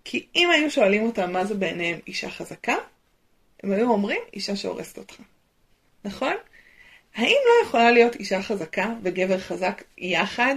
כי 0.05 0.27
אם 0.37 0.51
היו 0.51 0.71
שואלים 0.71 1.03
אותם 1.03 1.33
מה 1.33 1.45
זה 1.45 1.55
בעיניהם 1.55 1.99
אישה 2.07 2.31
חזקה, 2.31 2.77
הם 3.63 3.73
היו 3.73 3.91
אומרים 3.91 4.21
אישה 4.35 4.57
שהורסת 4.57 4.99
אותך. 4.99 5.15
נכון? 6.05 6.35
האם 7.15 7.37
לא 7.47 7.67
יכולה 7.67 7.91
להיות 7.91 8.17
אישה 8.17 8.43
חזקה 8.43 8.95
וגבר 9.03 9.39
חזק 9.39 9.83
יחד, 9.99 10.55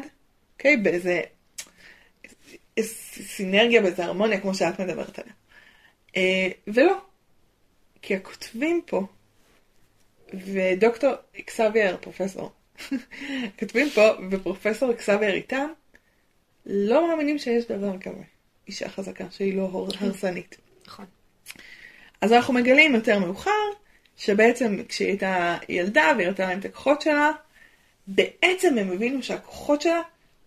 אוקיי? 0.53 0.77
באיזה 0.77 1.09
איזו 1.09 1.32
סינרגיה, 2.81 3.81
באיזה 3.81 4.05
הרמוניה, 4.05 4.39
כמו 4.39 4.55
שאת 4.55 4.79
מדברת 4.79 5.19
עליה. 5.19 5.33
אה, 6.17 6.47
ולא. 6.67 7.01
כי 8.01 8.15
הכותבים 8.15 8.81
פה, 8.85 9.05
ודוקטור 10.33 11.11
אקסבייר, 11.39 11.97
פרופסור, 12.01 12.51
כותבים 13.59 13.89
פה, 13.89 14.09
ופרופסור 14.31 14.91
אקסבייר 14.91 15.33
איתם, 15.33 15.67
לא 16.65 17.07
מאמינים 17.07 17.37
שיש 17.37 17.65
דבר 17.65 17.97
כזה. 17.97 18.21
אישה 18.67 18.89
חזקה, 18.89 19.25
שהיא 19.31 19.57
לא 19.57 19.61
הור- 19.61 19.89
הרסנית. 19.99 20.57
נכון. 20.87 21.05
אז 22.21 22.33
אנחנו 22.33 22.53
מגלים 22.53 22.95
יותר 22.95 23.19
מאוחר, 23.19 23.51
שבעצם 24.17 24.77
כשהיא 24.89 25.07
הייתה 25.07 25.57
ילדה 25.69 26.11
והיא 26.15 26.27
הראתה 26.27 26.45
להם 26.47 26.59
את 26.59 26.65
הכוחות 26.65 27.01
שלה, 27.01 27.31
בעצם 28.07 28.77
הם 28.77 28.91
הבינו 28.91 29.23
שהכוחות 29.23 29.81
שלה 29.81 30.01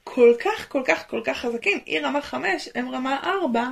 כל 0.08 0.32
כך 0.38 0.68
כל 0.68 0.82
כך 0.84 1.10
כל 1.10 1.20
כך 1.24 1.38
חזקים. 1.38 1.78
היא 1.86 2.00
רמה 2.00 2.20
5, 2.22 2.68
הם 2.74 2.88
רמה 2.88 3.20
4, 3.44 3.68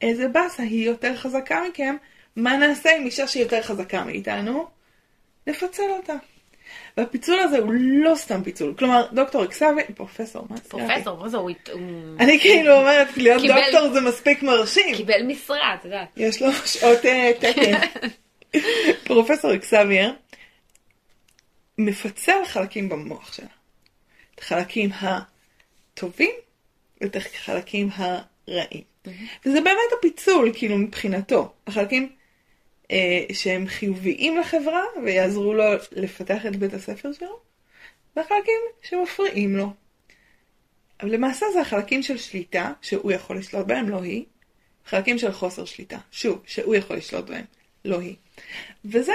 איזה 0.00 0.28
באסה, 0.28 0.62
היא 0.62 0.86
יותר 0.86 1.16
חזקה 1.16 1.62
מכם, 1.68 1.96
מה 2.36 2.56
נעשה 2.56 2.96
עם 2.96 3.04
אישה 3.06 3.26
שהיא 3.28 3.42
יותר 3.42 3.62
חזקה 3.62 4.04
מאיתנו? 4.04 4.66
נפצל 5.46 5.82
אותה. 5.90 6.12
והפיצול 6.96 7.40
הזה 7.40 7.58
הוא 7.58 7.72
לא 7.78 8.14
סתם 8.14 8.42
פיצול, 8.44 8.74
כלומר 8.78 9.06
דוקטור 9.12 9.44
אקסבי, 9.44 9.82
פרופסור, 9.94 10.46
מה 10.50 10.56
זה? 10.56 10.62
פרופסור, 10.68 11.50
הת- 11.50 11.68
הוא 11.68 11.80
אני 12.20 12.40
כאילו 12.40 12.72
אומרת, 12.76 13.16
להיות 13.16 13.42
דוקטור 13.42 13.92
זה 13.92 14.00
מספיק 14.00 14.42
מרשים. 14.42 14.96
קיבל 14.96 15.22
משרה, 15.26 15.74
את 15.74 15.84
יודעת. 15.84 16.08
יש 16.16 16.42
לו 16.42 16.52
שעות 16.52 17.04
אה, 17.04 17.32
תקן. 17.40 17.78
פרופסור 19.06 19.54
אקסבייר 19.54 20.14
מפצל 21.78 22.44
חלקים 22.44 22.88
במוח 22.88 23.32
שלה. 23.32 23.46
את 24.34 24.40
החלקים 24.40 24.90
הטובים 25.98 26.30
ואת 27.00 27.16
החלקים 27.16 27.88
הרעים. 27.96 28.82
וזה 29.46 29.60
באמת 29.60 29.92
הפיצול, 29.98 30.52
כאילו, 30.54 30.78
מבחינתו. 30.78 31.52
החלקים 31.66 32.12
אה, 32.90 33.24
שהם 33.32 33.66
חיוביים 33.66 34.38
לחברה 34.38 34.82
ויעזרו 35.04 35.54
לו 35.54 35.64
לפתח 35.92 36.46
את 36.46 36.56
בית 36.56 36.74
הספר 36.74 37.12
שלו, 37.12 37.40
והחלקים 38.16 38.60
שמפריעים 38.82 39.56
לו. 39.56 39.72
אבל 41.00 41.10
למעשה 41.14 41.46
זה 41.52 41.60
החלקים 41.60 42.02
של 42.02 42.18
שליטה, 42.18 42.72
שהוא 42.82 43.12
יכול 43.12 43.38
לשלוט 43.38 43.66
בהם, 43.66 43.88
לא 43.88 44.02
היא. 44.02 44.24
חלקים 44.86 45.18
של 45.18 45.32
חוסר 45.32 45.64
שליטה, 45.64 45.98
שוב, 46.10 46.42
שהוא 46.46 46.74
יכול 46.74 46.96
לשלוט 46.96 47.24
בהם, 47.24 47.44
לא 47.84 48.00
היא. 48.00 48.16
וזה, 48.84 49.12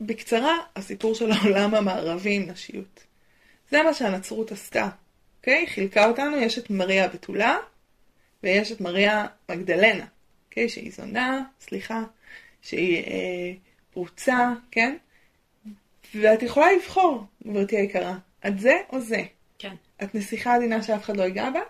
בקצרה, 0.00 0.56
הסיפור 0.76 1.14
של 1.14 1.30
העולם 1.30 1.74
המערבי 1.74 2.34
עם 2.34 2.50
נשיות. 2.50 3.04
זה 3.70 3.82
מה 3.82 3.94
שהנצרות 3.94 4.52
עשתה, 4.52 4.88
אוקיי? 5.44 5.66
חילקה 5.66 6.06
אותנו, 6.06 6.36
יש 6.36 6.58
את 6.58 6.70
מריה 6.70 7.04
הבתולה, 7.04 7.56
ויש 8.42 8.72
את 8.72 8.80
מריה 8.80 9.26
מגדלנה, 9.48 10.06
אוקיי? 10.48 10.68
שהיא 10.68 10.92
זונה, 10.92 11.44
סליחה, 11.60 12.02
שהיא 12.62 13.04
אה, 13.04 13.52
פרוצה, 13.92 14.52
כן? 14.70 14.96
ואת 16.14 16.42
יכולה 16.42 16.72
לבחור, 16.72 17.24
גברתי 17.46 17.76
היקרה, 17.76 18.18
את 18.46 18.58
זה 18.58 18.80
או 18.92 19.00
זה. 19.00 19.22
כן. 19.58 19.74
את 20.02 20.14
נסיכה 20.14 20.54
עדינה 20.54 20.82
שאף 20.82 21.04
אחד 21.04 21.16
לא 21.16 21.22
ייגע 21.22 21.50
בה, 21.50 21.60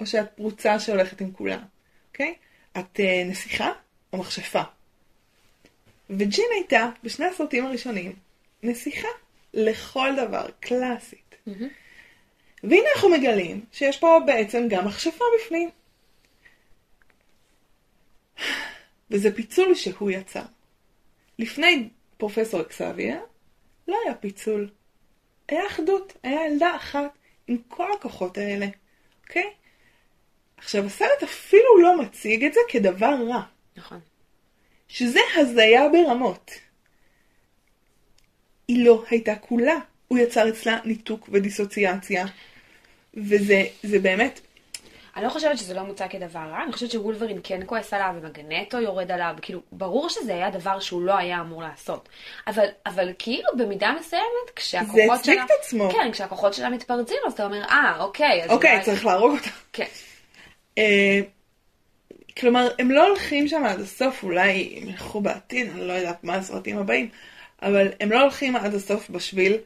או 0.00 0.06
שאת 0.06 0.32
פרוצה 0.36 0.80
שהולכת 0.80 1.20
עם 1.20 1.32
כולם, 1.32 1.62
אוקיי? 2.08 2.34
את 2.78 3.00
אה, 3.00 3.24
נסיכה 3.26 3.72
או 4.12 4.18
מכשפה. 4.18 4.62
וג'ין 6.10 6.46
הייתה, 6.54 6.88
בשני 7.04 7.26
הסרטים 7.26 7.66
הראשונים, 7.66 8.12
נסיכה 8.62 9.08
לכל 9.54 10.10
דבר, 10.16 10.46
קלאסית. 10.60 11.34
והנה 12.62 12.88
אנחנו 12.94 13.08
מגלים 13.08 13.64
שיש 13.72 13.98
פה 13.98 14.18
בעצם 14.26 14.68
גם 14.68 14.86
מכשפה 14.86 15.24
בפנים. 15.38 15.70
וזה 19.10 19.36
פיצול 19.36 19.74
שהוא 19.74 20.10
יצר. 20.10 20.42
לפני 21.38 21.88
פרופסור 22.16 22.60
אקסביה, 22.60 23.20
לא 23.88 23.98
היה 24.04 24.14
פיצול. 24.14 24.70
היה 25.48 25.66
אחדות, 25.66 26.12
היה 26.22 26.46
ילדה 26.46 26.76
אחת 26.76 27.18
עם 27.46 27.56
כל 27.68 27.92
הכוחות 27.92 28.38
האלה, 28.38 28.66
אוקיי? 29.22 29.50
עכשיו, 30.56 30.86
הסרט 30.86 31.22
אפילו 31.22 31.82
לא 31.82 32.00
מציג 32.00 32.44
את 32.44 32.52
זה 32.52 32.60
כדבר 32.68 33.14
רע, 33.28 33.42
נכון. 33.76 34.00
שזה 34.88 35.20
הזיה 35.36 35.88
ברמות. 35.88 36.50
היא 38.68 38.84
לא 38.84 39.04
הייתה 39.10 39.36
כולה. 39.36 39.74
הוא 40.08 40.18
יצר 40.18 40.48
אצלה 40.48 40.78
ניתוק 40.84 41.28
ודיסוציאציה. 41.32 42.26
וזה 43.16 43.64
זה 43.82 43.98
באמת, 43.98 44.40
אני 45.16 45.24
לא 45.24 45.30
חושבת 45.30 45.58
שזה 45.58 45.74
לא 45.74 45.82
מוצג 45.82 46.06
כדבר 46.10 46.40
רע, 46.40 46.62
אני 46.64 46.72
חושבת 46.72 46.90
שוולברין 46.90 47.40
כן 47.44 47.60
כועס 47.66 47.94
עליו 47.94 48.14
ומגנטו 48.22 48.80
יורד 48.80 49.12
עליו, 49.12 49.34
כאילו, 49.42 49.60
ברור 49.72 50.08
שזה 50.08 50.34
היה 50.34 50.50
דבר 50.50 50.80
שהוא 50.80 51.02
לא 51.02 51.16
היה 51.16 51.40
אמור 51.40 51.62
לעשות. 51.62 52.08
אבל, 52.46 52.66
אבל 52.86 53.12
כאילו 53.18 53.48
במידה 53.58 53.92
מסוימת, 54.00 54.24
זה 54.46 54.52
כשהכוחות 54.56 55.18
הצדיק 55.18 55.34
שלה... 55.34 55.44
את 55.44 55.50
עצמו. 55.60 55.90
כן, 55.90 56.12
כשהכוחות 56.12 56.54
שלה 56.54 56.70
מתפרצים, 56.70 57.16
אז 57.26 57.32
אתה 57.32 57.44
אומר, 57.44 57.64
אה, 57.64 57.96
אוקיי, 58.00 58.48
אוקיי, 58.48 58.72
אולי... 58.72 58.84
צריך 58.84 59.06
להרוג 59.06 59.32
אותה. 59.38 59.50
כן, 59.72 59.86
אה, 60.78 61.20
כלומר, 62.38 62.68
הם 62.78 62.90
לא 62.90 63.08
הולכים 63.08 63.48
שם 63.48 63.64
עד 63.64 63.80
הסוף, 63.80 64.22
אולי 64.22 64.78
הם 64.82 64.88
ילכו 64.88 65.20
בעתיד, 65.20 65.70
אני 65.70 65.88
לא 65.88 65.92
יודעת 65.92 66.24
מה 66.24 66.34
הסרטים 66.34 66.78
הבאים, 66.78 67.08
אבל 67.62 67.88
הם 68.00 68.12
לא 68.12 68.20
הולכים 68.20 68.56
עד 68.56 68.74
הסוף 68.74 69.10
בשביל 69.10 69.56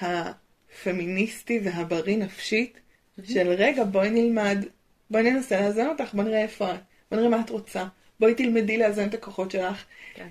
הפמיניסטי 0.00 1.60
והבריא 1.64 2.16
נפשית, 2.16 2.81
של 3.24 3.48
רגע, 3.48 3.84
בואי 3.84 4.10
נלמד, 4.10 4.64
בואי 5.10 5.22
ננסה 5.22 5.60
לאזן 5.60 5.86
אותך, 5.86 6.14
בואי 6.14 6.26
נראה 6.26 6.42
איפה 6.42 6.70
את, 6.74 6.80
בואי 7.10 7.20
נראה 7.20 7.30
מה 7.30 7.40
את 7.44 7.50
רוצה, 7.50 7.84
בואי 8.20 8.34
תלמדי 8.34 8.78
לאזן 8.78 9.08
את 9.08 9.14
הכוחות 9.14 9.50
שלך. 9.50 9.84
כן. 10.14 10.28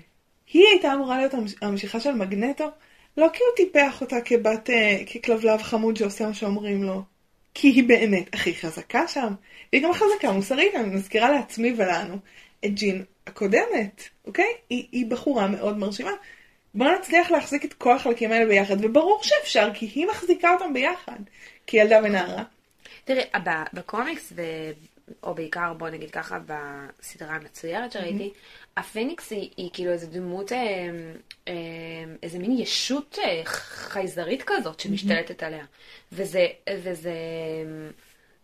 היא 0.52 0.64
הייתה 0.72 0.92
אמורה 0.92 1.18
להיות 1.18 1.34
המש- 1.34 1.56
המשיכה 1.62 2.00
של 2.00 2.12
מגנטו, 2.12 2.70
לא 3.16 3.28
כי 3.32 3.38
הוא 3.42 3.56
טיפח 3.56 4.00
אותה 4.00 4.20
כבת, 4.20 4.70
אה, 4.70 4.98
ככלבלב 5.14 5.62
חמוד 5.62 5.96
שעושה 5.96 6.26
מה 6.26 6.34
שאומרים 6.34 6.82
לו, 6.82 7.02
כי 7.54 7.68
היא 7.68 7.88
באמת 7.88 8.34
הכי 8.34 8.54
חזקה 8.54 9.08
שם. 9.08 9.34
והיא 9.72 9.84
גם 9.84 9.92
חזקה 9.92 10.32
מוסרית, 10.32 10.74
אני 10.74 10.94
מזכירה 10.94 11.30
לעצמי 11.30 11.74
ולנו 11.76 12.16
את 12.64 12.74
ג'ין 12.74 13.04
הקודמת, 13.26 14.02
אוקיי? 14.24 14.48
היא, 14.70 14.88
היא 14.92 15.06
בחורה 15.06 15.46
מאוד 15.46 15.78
מרשימה. 15.78 16.10
בואו 16.74 16.98
נצליח 16.98 17.30
להחזיק 17.30 17.64
את 17.64 17.72
כל 17.72 17.96
החלקים 17.96 18.32
האלה 18.32 18.46
ביחד, 18.46 18.76
וברור 18.84 19.20
שאפשר, 19.22 19.70
כי 19.74 19.86
היא 19.94 20.06
מחזיקה 20.06 20.54
אותם 20.54 20.72
ביחד, 20.72 21.18
כילדה 21.66 22.00
ונערה. 22.04 22.42
תראי, 23.04 23.22
בקומיקס, 23.72 24.32
ו... 24.36 24.42
או 25.22 25.34
בעיקר, 25.34 25.72
בוא 25.72 25.88
נגיד 25.88 26.10
ככה, 26.10 26.38
בסדרה 26.46 27.34
המצוירת 27.34 27.92
שראיתי, 27.92 28.32
הפניקס 28.76 29.30
היא, 29.30 29.50
היא 29.56 29.70
כאילו 29.72 29.92
איזו 29.92 30.06
דמות, 30.10 30.52
אה, 30.52 30.58
אה, 31.48 31.54
איזה 32.22 32.38
מין 32.38 32.58
ישות 32.58 33.18
אה, 33.24 33.42
חייזרית 33.44 34.42
כזאת 34.46 34.80
שמשתלטת 34.80 35.42
עליה. 35.42 35.64
וזה, 36.12 36.46
וזה 36.82 37.14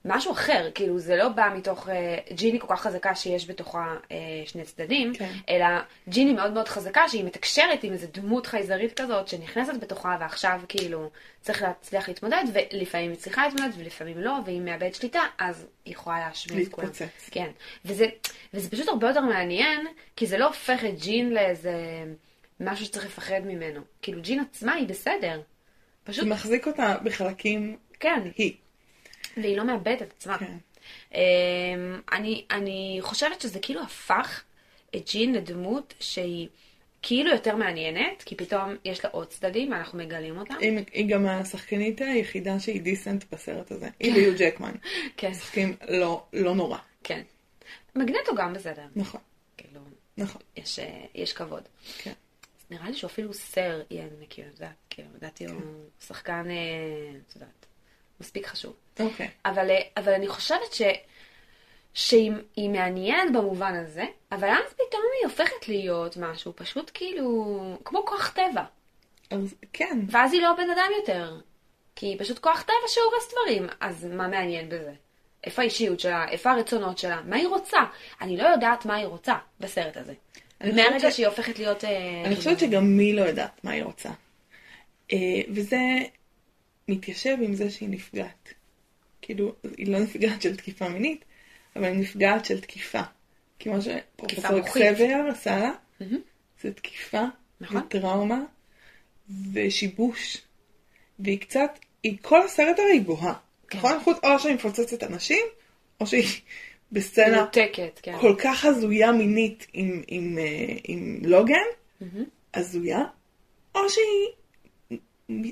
משהו 0.04 0.32
אחר, 0.32 0.70
כאילו 0.74 0.98
זה 0.98 1.16
לא 1.16 1.28
בא 1.28 1.50
מתוך 1.56 1.88
אה, 1.88 2.18
ג'יני 2.32 2.60
כל 2.60 2.66
כך 2.70 2.82
חזקה 2.82 3.14
שיש 3.14 3.50
בתוכה 3.50 3.96
אה, 4.12 4.16
שני 4.46 4.64
צדדים, 4.64 5.14
כן. 5.14 5.32
אלא 5.48 5.66
ג'יני 6.08 6.32
מאוד 6.32 6.52
מאוד 6.52 6.68
חזקה 6.68 7.08
שהיא 7.08 7.24
מתקשרת 7.24 7.84
עם 7.84 7.92
איזו 7.92 8.06
דמות 8.12 8.46
חייזרית 8.46 9.00
כזאת 9.00 9.28
שנכנסת 9.28 9.74
בתוכה 9.80 10.16
ועכשיו 10.20 10.60
כאילו 10.68 11.10
צריך 11.40 11.62
להצליח 11.62 12.08
להתמודד 12.08 12.44
ולפעמים 12.52 13.10
היא 13.10 13.18
צריכה 13.18 13.46
להתמודד 13.46 13.70
ולפעמים 13.78 14.18
לא 14.18 14.32
ואם 14.46 14.64
מאבד 14.64 14.94
שליטה 14.94 15.22
אז 15.38 15.66
היא 15.84 15.92
יכולה 15.92 16.18
להשמיד 16.18 16.66
את 16.66 16.72
כולם. 16.72 16.88
כן, 17.30 17.50
וזה, 17.84 18.06
וזה 18.54 18.70
פשוט 18.70 18.88
הרבה 18.88 19.08
יותר 19.08 19.20
מעניין 19.20 19.86
כי 20.16 20.26
זה 20.26 20.38
לא 20.38 20.46
הופך 20.46 20.84
את 20.84 20.98
ג'ין 21.00 21.30
לאיזה 21.30 21.74
משהו 22.60 22.86
שצריך 22.86 23.06
לפחד 23.06 23.40
ממנו. 23.44 23.80
כאילו 24.02 24.22
ג'ין 24.22 24.40
עצמה 24.40 24.72
היא 24.72 24.88
בסדר. 24.88 25.40
פשוט, 26.04 26.26
מחזיק 26.26 26.66
אותה 26.66 26.96
בחלקים, 27.04 27.76
כן, 28.00 28.22
היא. 28.36 28.54
והיא 29.42 29.56
לא 29.56 29.64
מאבדת 29.64 30.02
את 30.02 30.12
עצמה. 30.16 30.38
כן. 30.38 30.56
אמ, 31.14 31.20
אני, 32.12 32.44
אני 32.50 32.98
חושבת 33.00 33.40
שזה 33.40 33.58
כאילו 33.60 33.82
הפך 33.82 34.42
את 34.96 35.10
ג'ין 35.10 35.34
לדמות 35.34 35.94
שהיא 36.00 36.48
כאילו 37.02 37.30
יותר 37.30 37.56
מעניינת, 37.56 38.22
כי 38.22 38.36
פתאום 38.36 38.76
יש 38.84 39.04
לה 39.04 39.10
עוד 39.10 39.28
צדדים 39.28 39.72
ואנחנו 39.72 39.98
מגלים 39.98 40.38
אותם. 40.38 40.54
היא, 40.60 40.78
היא 40.92 41.08
גם 41.08 41.26
השחקנית 41.26 42.00
היחידה 42.00 42.60
שהיא 42.60 42.82
דיסנט 42.82 43.24
בסרט 43.32 43.70
הזה. 43.70 43.88
היא 44.00 44.12
ויו 44.14 44.32
ג'קמן. 44.38 44.72
כן, 45.16 45.30
משחקים 45.30 45.76
לא, 45.88 46.24
לא 46.32 46.54
נורא. 46.54 46.78
כן. 47.04 47.22
מגנטו 47.96 48.34
גם 48.36 48.52
בסדר. 48.52 48.86
נכון, 48.96 49.20
כאילו, 49.56 49.80
נכון. 50.18 50.42
יש, 50.56 50.78
אה, 50.78 51.04
יש 51.14 51.32
כבוד. 51.32 51.62
כן. 51.98 52.12
נראה 52.70 52.90
לי 52.90 52.96
שאפילו 52.96 53.34
סר 53.34 53.82
יהיה, 53.90 54.06
כאילו, 54.30 54.48
את 54.48 54.54
יודעת, 54.54 54.74
כאילו, 54.90 55.08
לדעתי 55.16 55.46
הוא 55.46 55.60
שחקן, 56.06 56.50
אה, 56.50 57.18
את 57.28 57.34
יודעת, 57.34 57.66
מספיק 58.20 58.46
חשוב. 58.46 58.72
אוקיי. 59.00 59.28
אבל, 59.44 59.70
אה, 59.70 59.80
אבל 59.96 60.12
אני 60.12 60.28
חושבת 60.28 60.72
ש, 60.72 60.82
שהיא 61.94 62.32
היא 62.56 62.70
מעניינת 62.70 63.32
במובן 63.32 63.74
הזה, 63.74 64.04
אבל 64.32 64.48
אז 64.48 64.72
פתאום 64.72 65.02
היא 65.20 65.28
הופכת 65.30 65.68
להיות 65.68 66.16
משהו 66.16 66.52
פשוט 66.56 66.90
כאילו, 66.94 67.56
כמו 67.84 68.06
כוח 68.06 68.28
טבע. 68.34 68.62
אז 69.30 69.54
כן. 69.72 69.98
ואז 70.10 70.32
היא 70.32 70.42
לא 70.42 70.52
בן 70.56 70.70
אדם 70.70 70.90
יותר. 71.00 71.36
כי 71.96 72.06
היא 72.06 72.16
פשוט 72.18 72.38
כוח 72.38 72.62
טבע 72.62 72.74
שהורס 72.88 73.32
דברים. 73.32 73.66
אז 73.80 74.04
מה 74.04 74.28
מעניין 74.28 74.68
בזה? 74.68 74.92
איפה 75.44 75.62
האישיות 75.62 76.00
שלה? 76.00 76.28
איפה 76.28 76.50
הרצונות 76.50 76.98
שלה? 76.98 77.20
מה 77.24 77.36
היא 77.36 77.46
רוצה? 77.48 77.78
אני 78.20 78.36
לא 78.36 78.42
יודעת 78.42 78.84
מה 78.86 78.94
היא 78.94 79.06
רוצה 79.06 79.34
בסרט 79.60 79.96
הזה. 79.96 80.12
מהרגע 80.64 81.10
ש- 81.10 81.14
שהיא 81.16 81.26
הופכת 81.26 81.58
להיות... 81.58 81.84
אה, 81.84 81.90
אני 81.90 82.22
כאילו- 82.24 82.36
חושבת 82.36 82.58
שגם 82.58 82.98
היא 82.98 83.14
לא 83.14 83.20
יודעת 83.22 83.64
מה 83.64 83.70
היא 83.70 83.82
רוצה. 83.84 84.08
אה, 85.12 85.16
וזה 85.54 85.76
מתיישב 86.88 87.36
עם 87.42 87.54
זה 87.54 87.70
שהיא 87.70 87.88
נפגעת. 87.88 88.48
כאילו, 89.22 89.54
היא 89.76 89.92
לא 89.92 89.98
נפגעת 89.98 90.42
של 90.42 90.56
תקיפה 90.56 90.88
מינית, 90.88 91.24
אבל 91.76 91.84
היא 91.84 91.98
נפגעת 91.98 92.44
של 92.44 92.60
תקיפה. 92.60 93.00
כי 93.58 93.68
מה 93.68 93.78
שפרופסור. 93.80 94.58
אקסבייר 94.58 95.26
עשה 95.30 95.58
לה. 95.58 95.70
זה 96.62 96.72
תקיפה, 96.72 97.22
נכון. 97.60 97.76
וטראומה, 97.76 98.40
ושיבוש. 99.52 100.38
והיא 101.18 101.40
קצת, 101.40 101.78
היא 102.02 102.16
כל 102.22 102.42
הסרט 102.42 102.78
הרי 102.78 103.00
בוהה. 103.00 103.34
כן. 103.68 103.78
נכון? 103.78 104.00
חוץ, 104.04 104.16
או 104.24 104.38
שהיא 104.38 104.54
מפוצצת 104.54 105.02
אנשים, 105.02 105.46
או 106.00 106.06
שהיא 106.06 106.40
בסצנה 106.92 107.36
מנותקת, 107.36 108.00
כן. 108.02 108.18
כל 108.20 108.34
כך 108.38 108.64
הזויה 108.64 109.12
מינית 109.12 109.66
עם, 109.72 110.02
עם, 110.06 110.38
אה, 110.38 110.74
עם 110.84 111.18
לוגן. 111.22 111.54
הזויה, 112.54 113.00
או 113.74 113.80
שהיא 113.88 114.28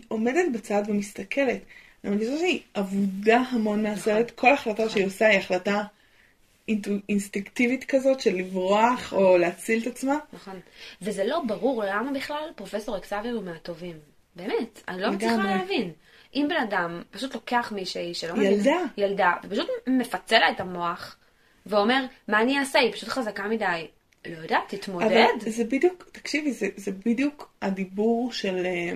עומדת 0.08 0.52
בצד 0.54 0.82
ומסתכלת. 0.88 1.60
אני 2.04 2.12
מרגישה 2.12 2.38
שהיא 2.38 2.60
אבודה 2.76 3.38
המון 3.50 3.82
מהסרט, 3.82 4.30
כל 4.30 4.52
החלטה 4.52 4.88
שהיא 4.88 5.06
עושה 5.06 5.26
היא 5.26 5.38
החלטה 5.38 5.82
אינסטינקטיבית 7.08 7.84
כזאת 7.84 8.20
של 8.20 8.34
לברוח 8.34 9.12
או 9.12 9.38
להציל 9.38 9.82
את 9.82 9.86
עצמה. 9.86 10.16
נכון. 10.32 10.60
וזה 11.02 11.24
לא 11.24 11.42
ברור 11.46 11.84
למה 11.86 12.12
בכלל 12.12 12.50
פרופסור 12.56 12.96
אקסאבייר 12.96 13.34
הוא 13.34 13.44
מהטובים. 13.44 13.96
באמת, 14.36 14.82
אני 14.88 15.02
לא 15.02 15.10
מצליחה. 15.10 15.36
להבין. 15.36 15.92
אם 16.34 16.46
בן 16.48 16.56
אדם 16.56 17.02
פשוט 17.10 17.34
לוקח 17.34 17.72
מישהי 17.74 18.14
שלא 18.14 18.34
מבינה- 18.36 18.50
ילדה. 18.50 18.76
ילדה, 18.96 19.32
ופשוט 19.44 19.68
מפצל 19.86 20.38
לה 20.38 20.50
את 20.50 20.60
המוח, 20.60 21.16
ואומר, 21.66 22.04
מה 22.28 22.40
אני 22.40 22.58
אעשה? 22.58 22.78
היא 22.78 22.92
פשוט 22.92 23.08
חזקה 23.08 23.48
מדי. 23.48 23.86
לא 24.26 24.36
יודעת, 24.42 24.74
תתמודד. 24.74 25.06
אבל 25.06 25.50
זה 25.50 25.64
בדיוק, 25.64 26.08
תקשיבי, 26.12 26.52
זה, 26.52 26.66
זה 26.76 26.90
בדיוק 27.06 27.50
הדיבור 27.62 28.32
של, 28.32 28.66
אה, 28.66 28.92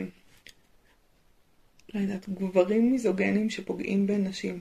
לא 1.95 2.01
יודעת, 2.01 2.29
גברים 2.29 2.91
מיזוגנים 2.91 3.51
שפוגעים 3.51 4.07
בנשים. 4.07 4.61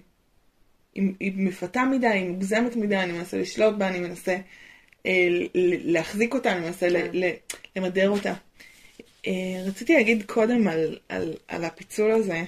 היא, 0.95 1.11
היא 1.19 1.31
מפתה 1.35 1.83
מדי, 1.83 2.07
היא 2.07 2.29
מוגזמת 2.29 2.75
מדי, 2.75 2.97
אני 2.97 3.11
מנסה 3.11 3.37
לשלוט 3.37 3.75
בה, 3.75 3.87
אני 3.87 3.99
מנסה 3.99 4.37
אה, 5.05 5.27
להחזיק 5.83 6.33
אותה, 6.33 6.51
אני 6.51 6.59
מנסה 6.59 6.89
כן. 6.89 6.93
ל, 6.93 7.25
ל, 7.25 7.31
למדר 7.75 8.09
אותה. 8.09 8.33
אה, 9.27 9.63
רציתי 9.65 9.93
להגיד 9.93 10.23
קודם 10.23 10.67
על, 10.67 10.97
על, 11.09 11.33
על 11.47 11.65
הפיצול 11.65 12.11
הזה. 12.11 12.43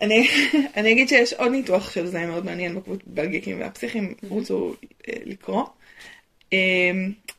אני, 0.00 0.28
אני 0.76 0.92
אגיד 0.92 1.08
שיש 1.08 1.32
עוד 1.32 1.52
ניתוח 1.52 1.90
של 1.90 2.06
זה 2.06 2.26
מאוד 2.26 2.44
מעניין 2.44 2.76
בקבוצ- 2.76 3.04
בגיקים 3.06 3.60
והפסיכים, 3.60 4.14
רוצו 4.28 4.74
אה, 5.08 5.14
לקרוא, 5.24 5.64
אה, 6.52 6.90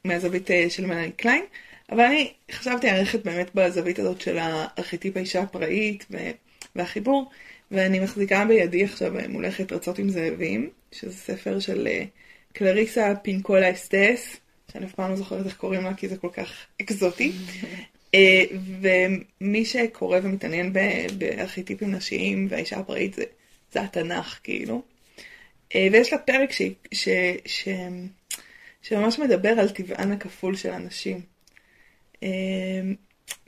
מהזווית 0.06 0.52
אה, 0.52 0.66
של 0.70 0.86
מלאני 0.86 1.12
קליין, 1.12 1.46
אבל 1.92 2.02
אני 2.02 2.32
חשבתי 2.52 2.88
ללכת 2.88 3.24
באמת 3.24 3.56
בזווית 3.56 4.00
הזאת 4.00 4.22
של 4.22 4.38
הארכיטיפ 4.38 5.18
האישה 5.18 5.42
הפראית 5.42 6.06
ו- 6.12 6.32
והחיבור, 6.76 7.30
ואני 7.72 8.00
מחזיקה 8.00 8.46
בידי 8.46 8.84
עכשיו 8.84 9.20
אה, 9.20 9.28
מולכת 9.28 9.72
רצות 9.72 10.00
עם 10.00 10.10
זאבים, 10.10 10.70
שזה 10.92 11.14
ספר 11.14 11.60
של 11.60 11.88
אה, 11.88 12.04
קלריסה 12.54 13.14
פינקולה 13.22 13.72
אסטס, 13.72 14.38
שאני 14.74 14.86
אף 14.86 14.94
פעם 14.94 15.10
לא 15.10 15.16
זוכרת 15.16 15.46
איך 15.46 15.58
קוראים 15.58 15.84
לה 15.84 15.94
כי 15.94 16.08
זה 16.08 16.18
כל 16.18 16.30
כך 16.34 16.66
אקזוטי. 16.82 17.32
אה, 18.16 18.44
ומי 18.82 19.66
שקורא 19.66 20.20
ומתעניין 20.24 20.74
בארכיטיפים 21.18 21.92
נשיים 21.92 22.48
והאישה 22.50 22.78
הפראית 22.78 23.14
זה, 23.14 23.24
זה 23.74 23.82
התנ"ך 23.82 24.40
כאילו. 24.44 24.82
ויש 25.76 26.14
לה 26.14 26.20
פרק 26.20 26.52
ש, 26.52 26.62
ש, 26.92 27.10
ש, 27.46 27.68
שממש 28.82 29.20
מדבר 29.20 29.50
על 29.50 29.70
טבען 29.70 30.12
הכפול 30.12 30.56
של 30.56 30.72
הנשים. 30.72 31.22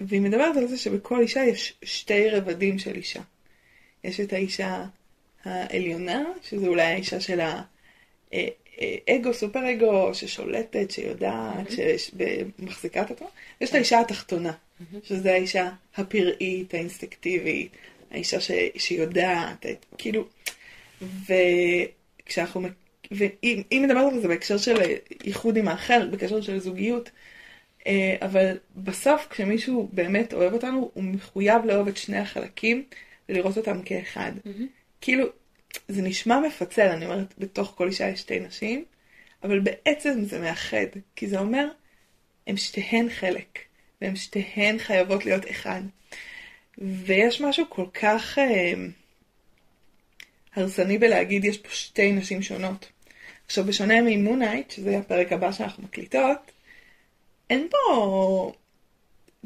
אה, 0.01 0.05
והיא 0.07 0.21
מדברת 0.21 0.57
על 0.57 0.67
זה 0.67 0.77
שבכל 0.77 1.19
אישה 1.19 1.43
יש 1.43 1.73
שתי 1.83 2.29
רבדים 2.29 2.79
של 2.79 2.95
אישה. 2.95 3.21
יש 4.03 4.19
את 4.19 4.33
האישה 4.33 4.85
העליונה, 5.43 6.23
שזה 6.43 6.67
אולי 6.67 6.81
האישה 6.81 7.19
של 7.19 7.39
האגו, 8.31 9.33
סופר 9.33 9.71
אגו, 9.71 10.13
ששולטת, 10.13 10.91
שיודעת, 10.91 11.67
שמחזיקה 11.97 13.01
את 13.01 13.11
עצמה. 13.11 13.27
יש 13.61 13.69
את 13.69 13.75
האישה 13.75 13.99
התחתונה, 13.99 14.51
שזה 15.03 15.33
האישה 15.33 15.69
הפראית, 15.95 16.73
האינסטקטיבית, 16.73 17.71
האישה 18.11 18.39
ש, 18.39 18.51
שיודעת, 18.77 19.65
כאילו, 19.97 20.27
וכשאנחנו, 21.01 22.67
והיא 23.11 23.63
היא 23.71 23.81
מדברת 23.81 24.13
על 24.13 24.19
זה 24.21 24.27
בהקשר 24.27 24.57
של 24.57 24.75
איחוד 25.23 25.57
עם 25.57 25.67
האחר, 25.67 26.07
בקשר 26.11 26.41
של 26.41 26.59
זוגיות, 26.59 27.07
אה, 27.07 27.11
אבל 28.21 28.57
בסוף 28.75 29.27
כשמישהו 29.29 29.89
באמת 29.93 30.33
אוהב 30.33 30.53
אותנו, 30.53 30.91
הוא 30.93 31.03
מחויב 31.03 31.65
לאהוב 31.65 31.87
את 31.87 31.97
שני 31.97 32.17
החלקים 32.17 32.83
ולראות 33.29 33.57
אותם 33.57 33.81
כאחד. 33.81 34.31
כאילו, 35.01 35.25
זה 35.87 36.01
נשמע 36.01 36.39
מפצל, 36.39 36.87
אני 36.87 37.05
אומרת, 37.05 37.33
בתוך 37.37 37.73
כל 37.77 37.87
אישה 37.87 38.09
יש 38.09 38.19
שתי 38.19 38.39
נשים, 38.39 38.85
אבל 39.43 39.59
בעצם 39.59 40.23
זה 40.23 40.39
מאחד, 40.39 40.85
כי 41.15 41.27
זה 41.27 41.39
אומר, 41.39 41.67
הם 42.47 42.57
שתיהן 42.57 43.09
חלק, 43.09 43.59
והן 44.01 44.15
שתיהן 44.15 44.79
חייבות 44.79 45.25
להיות 45.25 45.49
אחד. 45.49 45.81
ויש 46.77 47.41
משהו 47.41 47.65
כל 47.69 47.85
כך 47.93 48.39
אה, 48.39 48.73
הרסני 50.55 50.97
בלהגיד, 50.97 51.45
יש 51.45 51.57
פה 51.57 51.69
שתי 51.69 52.11
נשים 52.11 52.41
שונות. 52.41 52.91
עכשיו, 53.45 53.63
בשונה 53.63 54.01
ממונייט, 54.01 54.71
שזה 54.71 54.97
הפרק 54.97 55.31
הבא 55.31 55.51
שאנחנו 55.51 55.83
מקליטות, 55.83 56.51
אין 57.53 57.67
פה 57.69 58.51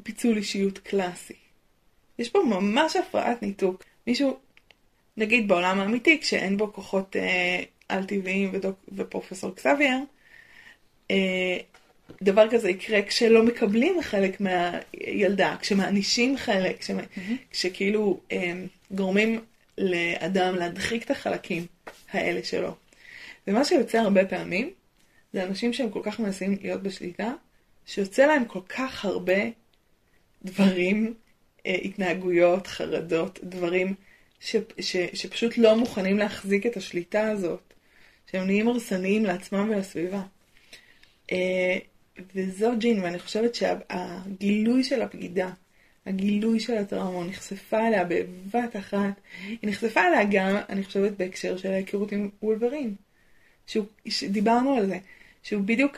פיצול 0.04 0.38
אישיות 0.38 0.78
קלאסי. 0.78 1.34
יש 2.20 2.30
פה 2.30 2.44
ממש 2.44 2.96
הפרעת 2.96 3.42
ניתוק. 3.42 3.84
מישהו, 4.08 4.38
נגיד 5.18 5.48
בעולם 5.48 5.80
האמיתי, 5.80 6.22
כשאין 6.22 6.58
בו 6.58 6.74
כוחות 6.74 7.16
אה, 7.16 7.64
על-טבעיים 7.90 8.50
ודוק, 8.54 8.76
ופרופסור 8.96 9.56
קסבייר, 9.56 9.98
אה, 11.12 11.58
דבר 12.22 12.50
כזה 12.52 12.70
יקרה 12.70 13.02
כשלא 13.02 13.44
מקבלים 13.44 14.02
חלק 14.02 14.42
מהילדה, 14.42 15.56
כשמענישים 15.62 16.38
חלק, 16.38 16.80
כשמ... 16.80 17.00
mm-hmm. 17.00 17.34
כשכאילו 17.52 18.20
אה, 18.32 18.54
גורמים 18.92 19.42
לאדם 19.78 20.56
להדחיק 20.56 21.04
את 21.04 21.12
החלקים 21.12 21.66
האלה 22.12 22.44
שלו. 22.44 22.76
ומה 23.48 23.66
שיוצא 23.66 23.98
הרבה 23.98 24.26
פעמים, 24.26 24.70
זה 25.34 25.44
אנשים 25.44 25.74
שהם 25.74 25.90
כל 25.90 26.02
כך 26.04 26.20
מנסים 26.20 26.58
להיות 26.62 26.84
בשליטה, 26.84 27.34
שיוצא 27.88 28.26
להם 28.26 28.46
כל 28.46 28.62
כך 28.70 29.06
הרבה 29.06 29.42
דברים, 30.46 31.14
אה, 31.66 31.76
התנהגויות, 31.84 32.68
חרדות, 32.68 33.40
דברים 33.44 33.94
ש, 34.40 34.56
ש, 34.80 34.98
שפשוט 35.14 35.58
לא 35.58 35.76
מוכנים 35.76 36.18
להחזיק 36.18 36.66
את 36.66 36.78
השליטה 36.78 37.30
הזאת, 37.30 37.74
שהם 38.32 38.46
נהיים 38.46 38.68
הרסניים 38.68 39.26
לעצמם 39.26 39.70
ולסביבה. 39.70 40.24
אה, 41.32 41.78
וזו 42.36 42.72
ג'ין, 42.78 43.04
ואני 43.04 43.20
חושבת 43.20 43.56
שהגילוי 43.56 44.84
של 44.84 45.02
הבגידה, 45.02 45.50
הגילוי 46.06 46.60
של 46.60 46.78
הטראומה, 46.78 47.28
נחשפה 47.30 47.88
אליה 47.88 48.04
בבת 48.04 48.76
אחת, 48.76 49.14
היא 49.48 49.58
נחשפה 49.64 50.02
אליה 50.08 50.24
גם, 50.32 50.58
אני 50.70 50.84
חושבת, 50.84 51.12
בהקשר 51.12 51.58
של 51.58 51.72
ההיכרות 51.72 52.12
עם 52.12 52.30
וולברין. 52.44 52.96
שהוא, 53.68 53.86
שדיברנו 54.08 54.74
על 54.74 54.86
זה, 54.86 54.98
שהוא 55.44 55.64
בדיוק 55.64 55.98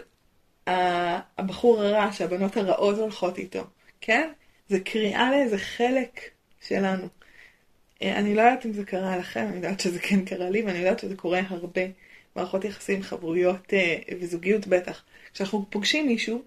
הבחור 1.38 1.82
הרע 1.82 2.12
שהבנות 2.12 2.58
הרעות 2.58 2.98
הולכות 2.98 3.38
איתו, 3.38 3.64
כן? 4.02 4.30
זה 4.70 4.80
קריאה 4.80 5.32
לאיזה 5.32 5.58
חלק 5.58 6.22
שלנו. 6.68 7.08
אני 8.02 8.36
לא 8.36 8.42
יודעת 8.42 8.66
אם 8.66 8.74
זה 8.74 8.86
קרה 8.86 9.18
לכם, 9.18 9.46
אני 9.48 9.56
יודעת 9.56 9.80
שזה 9.80 10.00
כן 10.00 10.26
קרה 10.26 10.50
לי, 10.50 10.62
ואני 10.62 10.78
יודעת 10.78 11.00
שזה 11.00 11.16
קורה 11.16 11.42
הרבה. 11.50 11.82
מערכות 12.36 12.66
יחסים, 12.66 13.04
חברויות 13.04 13.74
וזוגיות 14.20 14.68
בטח. 14.68 15.04
כשאנחנו 15.34 15.66
פוגשים 15.70 16.08
מישהו, 16.08 16.42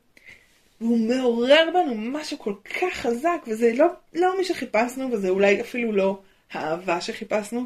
והוא 0.81 1.09
מעורר 1.09 1.71
בנו 1.75 1.95
משהו 1.97 2.39
כל 2.39 2.55
כך 2.65 2.95
חזק, 2.95 3.39
וזה 3.47 3.73
לא, 3.75 3.87
לא 4.15 4.39
מי 4.39 4.45
שחיפשנו, 4.45 5.13
וזה 5.13 5.29
אולי 5.29 5.61
אפילו 5.61 5.93
לא 5.93 6.21
האהבה 6.53 7.01
שחיפשנו, 7.01 7.65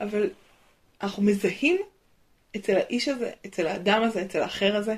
אבל 0.00 0.30
אנחנו 1.02 1.22
מזהים 1.22 1.76
אצל 2.56 2.76
האיש 2.76 3.08
הזה, 3.08 3.30
אצל 3.46 3.66
האדם 3.66 4.02
הזה, 4.02 4.22
אצל 4.22 4.42
האחר 4.42 4.76
הזה, 4.76 4.94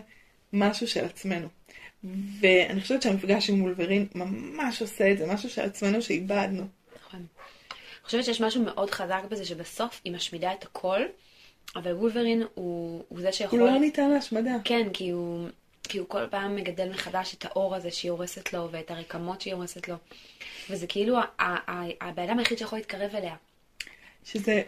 משהו 0.53 0.89
של 0.89 1.05
עצמנו. 1.05 1.49
ואני 2.41 2.81
חושבת 2.81 3.03
שהמפגש 3.03 3.51
עם 3.51 3.63
וולברין 3.63 4.07
ממש 4.15 4.83
עושה 4.83 5.13
את 5.13 5.19
זה, 5.19 5.27
משהו 5.27 5.51
של 5.51 5.63
עצמנו 5.63 6.03
שאיבדנו. 6.03 6.67
נכון. 7.07 7.21
אני 7.21 8.05
חושבת 8.05 8.25
שיש 8.25 8.41
משהו 8.41 8.63
מאוד 8.63 8.91
חזק 8.91 9.23
בזה 9.29 9.45
שבסוף 9.45 10.01
היא 10.05 10.13
משמידה 10.13 10.53
את 10.53 10.65
הכל, 10.65 11.01
אבל 11.77 11.93
וולברין 11.93 12.43
הוא, 12.55 13.05
הוא 13.09 13.21
זה 13.21 13.33
שיכול... 13.33 13.61
הוא 13.61 13.69
לא 13.69 13.79
ניתן 13.79 14.11
להשמדה. 14.11 14.57
כן, 14.65 14.89
כי 14.93 15.11
הוא, 15.11 15.49
כי 15.83 15.99
הוא 15.99 16.09
כל 16.09 16.27
פעם 16.31 16.57
מגדל 16.57 16.89
מחדש 16.91 17.35
את 17.35 17.45
האור 17.45 17.75
הזה 17.75 17.91
שהיא 17.91 18.11
הורסת 18.11 18.53
לו, 18.53 18.69
ואת 18.71 18.91
הרקמות 18.91 19.41
שהיא 19.41 19.55
הורסת 19.55 19.89
לו. 19.89 19.95
וזה 20.71 20.87
כאילו 20.87 21.19
הבן 22.01 22.23
אדם 22.23 22.39
היחיד 22.39 22.59
שיכול 22.59 22.79
להתקרב 22.79 23.11
אליה. 23.15 23.37
שזה 24.25 24.63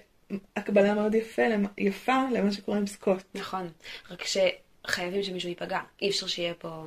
הקבלה 0.57 0.95
מאוד 0.95 1.15
יפה, 1.15 1.43
יפה 1.79 2.25
למה 2.33 2.53
שקורה 2.53 2.79
עם 2.79 2.87
סקוט. 2.87 3.23
נכון, 3.35 3.71
רק 4.11 4.25
שחייבים 4.87 5.23
שמישהו 5.23 5.49
ייפגע. 5.49 5.81
אי 6.03 6.09
אפשר 6.09 6.27
שיהיה 6.27 6.55
פה 6.55 6.85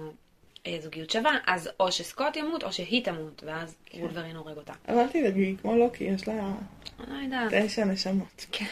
אה, 0.67 0.77
זוגיות 0.81 1.10
שווה, 1.10 1.38
אז 1.47 1.69
או 1.79 1.91
שסקוט 1.91 2.36
ימות 2.36 2.63
או 2.63 2.73
שהיא 2.73 3.05
תמות, 3.05 3.43
ואז 3.45 3.75
כן. 3.86 3.99
וולברין 3.99 4.36
הורג 4.36 4.58
אותה. 4.58 4.73
אבל 4.88 4.97
אל 4.97 5.08
תדאגי, 5.08 5.55
כמו 5.62 5.75
לוקי, 5.75 6.03
יש 6.03 6.27
לה 6.27 6.53
לא 6.99 7.47
תשע 7.51 7.86
נשמות. 7.86 8.45
כן. 8.51 8.65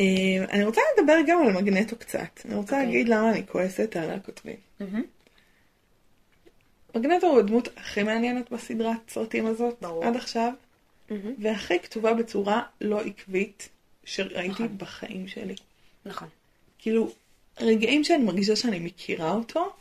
אה, 0.00 0.44
אני 0.50 0.64
רוצה 0.64 0.80
לדבר 0.98 1.16
גם 1.26 1.42
על 1.42 1.52
מגנטו 1.52 1.96
קצת. 1.96 2.40
אני 2.44 2.54
רוצה 2.54 2.76
okay. 2.76 2.78
אוקיי. 2.78 2.86
להגיד 2.86 3.08
למה 3.08 3.30
אני 3.30 3.46
כועסת 3.46 3.96
על 3.96 4.10
הכותבים. 4.10 4.56
Mm-hmm. 4.80 4.84
מגנטו 6.94 7.26
הוא 7.26 7.38
הדמות 7.38 7.68
הכי 7.76 8.02
מעניינת 8.02 8.52
בסדרת 8.52 8.96
סרטים 9.08 9.46
הזאת, 9.46 9.76
ברור. 9.80 10.04
עד 10.04 10.16
עכשיו, 10.16 10.52
mm-hmm. 11.08 11.12
והכי 11.38 11.78
כתובה 11.78 12.14
בצורה 12.14 12.62
לא 12.80 13.00
עקבית 13.00 13.68
שראיתי 14.04 14.50
נכון. 14.50 14.78
בחיים 14.78 15.28
שלי. 15.28 15.54
נכון. 16.04 16.28
כאילו, 16.78 17.12
רגעים 17.60 18.04
שאני 18.04 18.24
מרגישה 18.24 18.56
שאני 18.56 18.78
מכירה 18.78 19.30
אותו, 19.32 19.72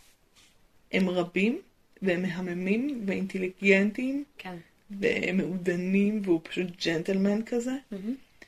הם 0.92 1.10
רבים, 1.10 1.62
והם 2.02 2.22
מהממים 2.22 3.04
ואינטליגנטים, 3.06 4.24
כן. 4.38 4.56
ומעודנים, 5.00 6.22
והוא 6.24 6.40
פשוט 6.44 6.68
ג'נטלמן 6.86 7.44
כזה. 7.46 7.72
Mm-hmm. 7.72 8.42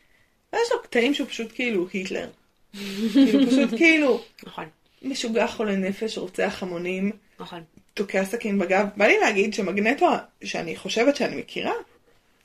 ויש 0.54 0.72
לו 0.72 0.82
קטעים 0.84 1.14
שהוא 1.14 1.28
פשוט 1.28 1.52
כאילו 1.56 1.88
היטלר. 1.94 2.30
כאילו 3.14 3.48
פשוט 3.48 3.70
כאילו, 3.78 4.24
נכון. 4.46 4.66
משוגע 5.02 5.48
חולה 5.48 5.76
נפש, 5.76 6.18
רוצח 6.18 6.64
המונים, 6.64 7.12
נכון. 7.40 7.64
תוקע 7.94 8.26
סכין 8.26 8.60
בגב. 8.60 8.88
בא 8.98 9.06
לי 9.06 9.20
להגיד 9.20 9.54
שמגנטו, 9.54 10.08
שאני 10.44 10.76
חושבת 10.76 11.16
שאני 11.16 11.36
מכירה, 11.36 11.74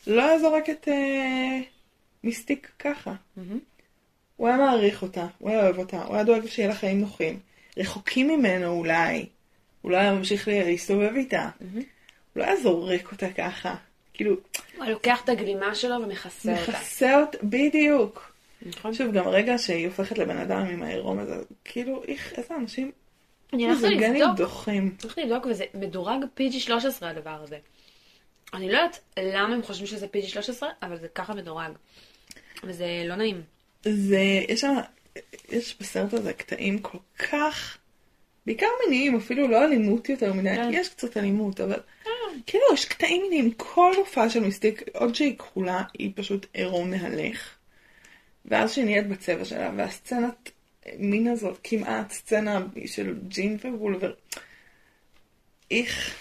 לא 0.07 0.23
היה 0.23 0.39
זורק 0.39 0.71
את 0.71 0.89
אה, 0.89 1.61
מיסטיק 2.25 2.71
ככה. 2.79 3.15
הוא 4.39 4.49
היה 4.49 4.57
מעריך 4.57 5.03
אותה, 5.03 5.27
הוא 5.39 5.51
היה 5.51 5.63
אוהב 5.63 5.79
אותה, 5.79 6.03
הוא 6.03 6.15
היה 6.15 6.25
דואג 6.25 6.47
שיהיה 6.47 6.69
לה 6.69 6.75
חיים 6.75 7.01
נוחים. 7.01 7.39
רחוקים 7.77 8.29
ממנו 8.29 8.67
אולי, 8.67 9.27
הוא 9.83 9.93
לא 9.93 9.97
היה 9.97 10.13
ממשיך 10.13 10.49
להסתובב 10.49 11.13
איתה. 11.17 11.49
הוא 11.61 11.83
לא 12.37 12.45
היה 12.45 12.57
זורק 12.57 13.13
אותה 13.13 13.31
ככה. 13.31 13.75
כאילו... 14.15 14.37
הוא 14.77 14.85
לוקח 14.85 15.21
את 15.25 15.29
הגלימה 15.29 15.75
שלו 15.75 15.95
ומכסה 16.03 16.61
אותה. 16.61 16.73
מכסה 16.73 17.21
אותה, 17.21 17.39
בדיוק. 17.43 18.33
נכון. 18.63 18.95
שוב, 18.95 19.13
גם 19.13 19.27
הרגע 19.27 19.59
שהיא 19.59 19.87
הופכת 19.87 20.19
לבן 20.19 20.37
אדם 20.37 20.67
עם 20.67 20.83
העירום 20.83 21.19
הזה, 21.19 21.35
כאילו, 21.65 22.03
איך, 22.09 22.33
איזה 22.37 22.55
אנשים... 22.57 22.93
אני 23.53 23.67
הולכת 23.67 23.83
לבדוק. 23.83 24.37
דוחים. 24.37 24.95
צריך 24.99 25.19
לבדוק, 25.19 25.47
וזה 25.47 25.65
מדורג 25.75 26.25
PG-13 26.39 26.73
הדבר 27.01 27.39
הזה. 27.43 27.59
אני 28.55 28.73
לא 28.73 28.79
יודעת 28.79 29.01
למה 29.19 29.55
הם 29.55 29.63
חושבים 29.63 29.87
שזה 29.87 30.07
PG-13, 30.07 30.63
אבל 30.83 30.97
זה 30.97 31.09
ככה 31.09 31.35
מדורג. 31.35 31.73
וזה 32.65 32.87
לא 33.05 33.15
נעים. 33.15 33.43
זה, 33.85 34.21
יש 34.49 34.61
שם 34.61 34.75
יש 35.49 35.77
בסרט 35.81 36.15
הזה 36.15 36.33
קטעים 36.33 36.79
כל 36.79 36.99
כך, 37.31 37.79
בעיקר 38.47 38.67
מיניים, 38.85 39.17
אפילו 39.17 39.49
לא 39.49 39.65
אלימות 39.65 40.09
יותר 40.09 40.33
מדי, 40.33 40.57
כן. 40.57 40.71
יש 40.73 40.89
קצת 40.89 41.17
אלימות, 41.17 41.61
אבל 41.61 41.81
כאילו 42.47 42.65
יש 42.75 42.85
קטעים 42.85 43.23
מיניים, 43.23 43.51
כל 43.57 43.93
הופעה 43.97 44.31
של 44.31 44.41
מיסטיק, 44.41 44.83
עוד 44.95 45.15
שהיא 45.15 45.39
כחולה, 45.39 45.83
היא 45.99 46.13
פשוט 46.15 46.47
עירום 46.53 46.91
מהלך. 46.91 47.55
ואז 48.45 48.73
שהיא 48.73 48.85
נהיית 48.85 49.09
בצבע 49.09 49.45
שלה, 49.45 49.71
והסצנת 49.77 50.51
מין 50.99 51.29
הזאת, 51.29 51.59
כמעט 51.65 52.13
סצנה 52.13 52.61
של 52.87 53.15
ג'ין 53.29 53.59
ווולבר, 53.65 54.13
איך, 55.71 56.15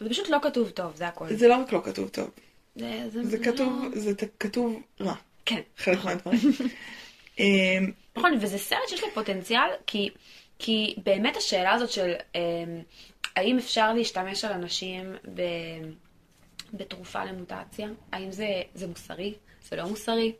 זה 0.00 0.08
פשוט 0.10 0.28
לא 0.28 0.38
כתוב 0.42 0.70
טוב, 0.70 0.96
זה 0.96 1.08
הכל. 1.08 1.34
זה 1.36 1.48
לא 1.48 1.56
רק 1.56 1.72
לא 1.72 1.80
כתוב 1.84 2.08
טוב, 2.08 2.30
זה, 2.76 3.02
זה, 3.12 3.24
זה 3.24 3.38
לא- 3.38 3.44
כתוב, 3.44 3.84
זה 3.94 4.14
ת- 4.14 4.40
כתוב 4.40 4.82
רע, 5.00 5.14
כן. 5.44 5.60
חלק 5.76 6.04
מהדברים. 6.04 6.38
אמ, 7.38 7.92
נכון, 8.16 8.38
וזה 8.40 8.58
סרט 8.58 8.88
שיש 8.88 9.02
לו 9.02 9.08
פוטנציאל, 9.14 9.68
כי, 9.86 10.10
כי 10.58 10.94
באמת 11.04 11.36
השאלה 11.36 11.72
הזאת 11.72 11.90
של 11.90 12.12
אה, 12.36 12.40
האם 13.36 13.58
אפשר 13.58 13.92
להשתמש 13.92 14.44
על 14.44 14.52
אנשים 14.52 15.14
ב, 15.34 15.42
בתרופה 16.74 17.24
למוטציה, 17.24 17.88
האם 18.12 18.32
זה, 18.32 18.62
זה 18.74 18.86
מוסרי, 18.86 19.34
זה 19.62 19.76
לא 19.76 19.88
מוסרי. 19.88 20.32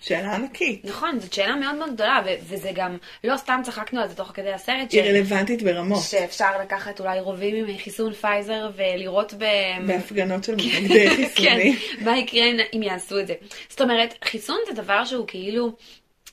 שאלה 0.00 0.34
ענקית, 0.34 0.84
נכון, 0.84 1.20
זאת 1.20 1.32
שאלה 1.32 1.56
מאוד 1.56 1.74
מאוד 1.74 1.92
גדולה, 1.94 2.20
ו- 2.26 2.34
וזה 2.42 2.70
גם, 2.74 2.96
לא 3.24 3.36
סתם 3.36 3.60
צחקנו 3.64 4.00
על 4.00 4.08
זה 4.08 4.14
תוך 4.14 4.28
כדי 4.34 4.52
הסרט, 4.52 4.90
ש- 4.90 4.94
היא 4.94 5.02
רלוונטית 5.02 5.62
ברמות, 5.62 6.02
שאפשר 6.02 6.60
לקחת 6.62 7.00
אולי 7.00 7.20
רובים 7.20 7.64
עם 7.68 7.78
חיסון 7.78 8.12
פייזר 8.12 8.70
ולירות 8.76 9.34
ב... 9.38 9.44
בהפגנות 9.86 10.44
של 10.44 10.54
מתנגדי 10.54 11.10
חיסונים. 11.16 11.76
כן, 11.76 12.04
מה 12.04 12.18
יקרה 12.18 12.44
אם- 12.72 12.82
יעשו 12.82 13.20
את 13.20 13.26
זה. 13.26 13.34
זאת 13.68 13.80
אומרת, 13.80 14.14
חיסון 14.24 14.58
זה 14.68 14.82
דבר 14.82 15.04
שהוא 15.04 15.26
כאילו, 15.26 15.72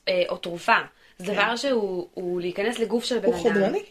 אה, 0.08 0.22
או 0.28 0.36
תרופה, 0.36 0.76
זה 1.18 1.32
דבר 1.32 1.56
שהוא 1.56 2.08
הוא 2.14 2.40
להיכנס 2.40 2.78
לגוף 2.78 3.04
של 3.04 3.18
בן 3.18 3.24
הוא 3.26 3.34
אדם. 3.34 3.42
חודרני. 3.42 3.82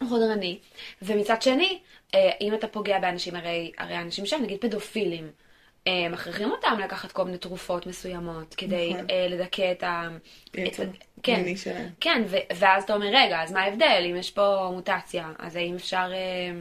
הוא 0.00 0.08
חודרני. 0.08 0.58
ומצד 1.02 1.42
שני, 1.42 1.78
אה, 2.14 2.30
אם 2.40 2.54
אתה 2.54 2.66
פוגע 2.66 2.98
באנשים, 2.98 3.36
הרי, 3.36 3.72
הרי 3.78 3.96
אנשים 3.98 4.26
שם, 4.26 4.42
נגיד 4.42 4.58
פדופילים, 4.60 5.30
מכריחים 6.10 6.50
אותם 6.50 6.76
לקחת 6.84 7.12
כל 7.12 7.24
מיני 7.24 7.38
תרופות 7.38 7.86
מסוימות 7.86 8.54
כדי 8.54 8.90
נכון. 8.94 9.06
אה, 9.10 9.26
לדכא 9.30 9.72
את 9.72 9.82
ה... 9.82 10.08
יצר 10.54 10.82
את- 10.82 10.88
כן, 11.22 11.56
שלהם. 11.56 11.88
כן, 12.00 12.22
ו- 12.28 12.36
ואז 12.58 12.82
אתה 12.84 12.94
אומר, 12.94 13.06
רגע, 13.06 13.42
אז 13.42 13.52
מה 13.52 13.60
ההבדל? 13.62 14.06
אם 14.10 14.16
יש 14.16 14.30
פה 14.30 14.70
מוטציה, 14.72 15.32
אז 15.38 15.56
האם 15.56 15.74
אפשר 15.74 16.10
אה, 16.12 16.60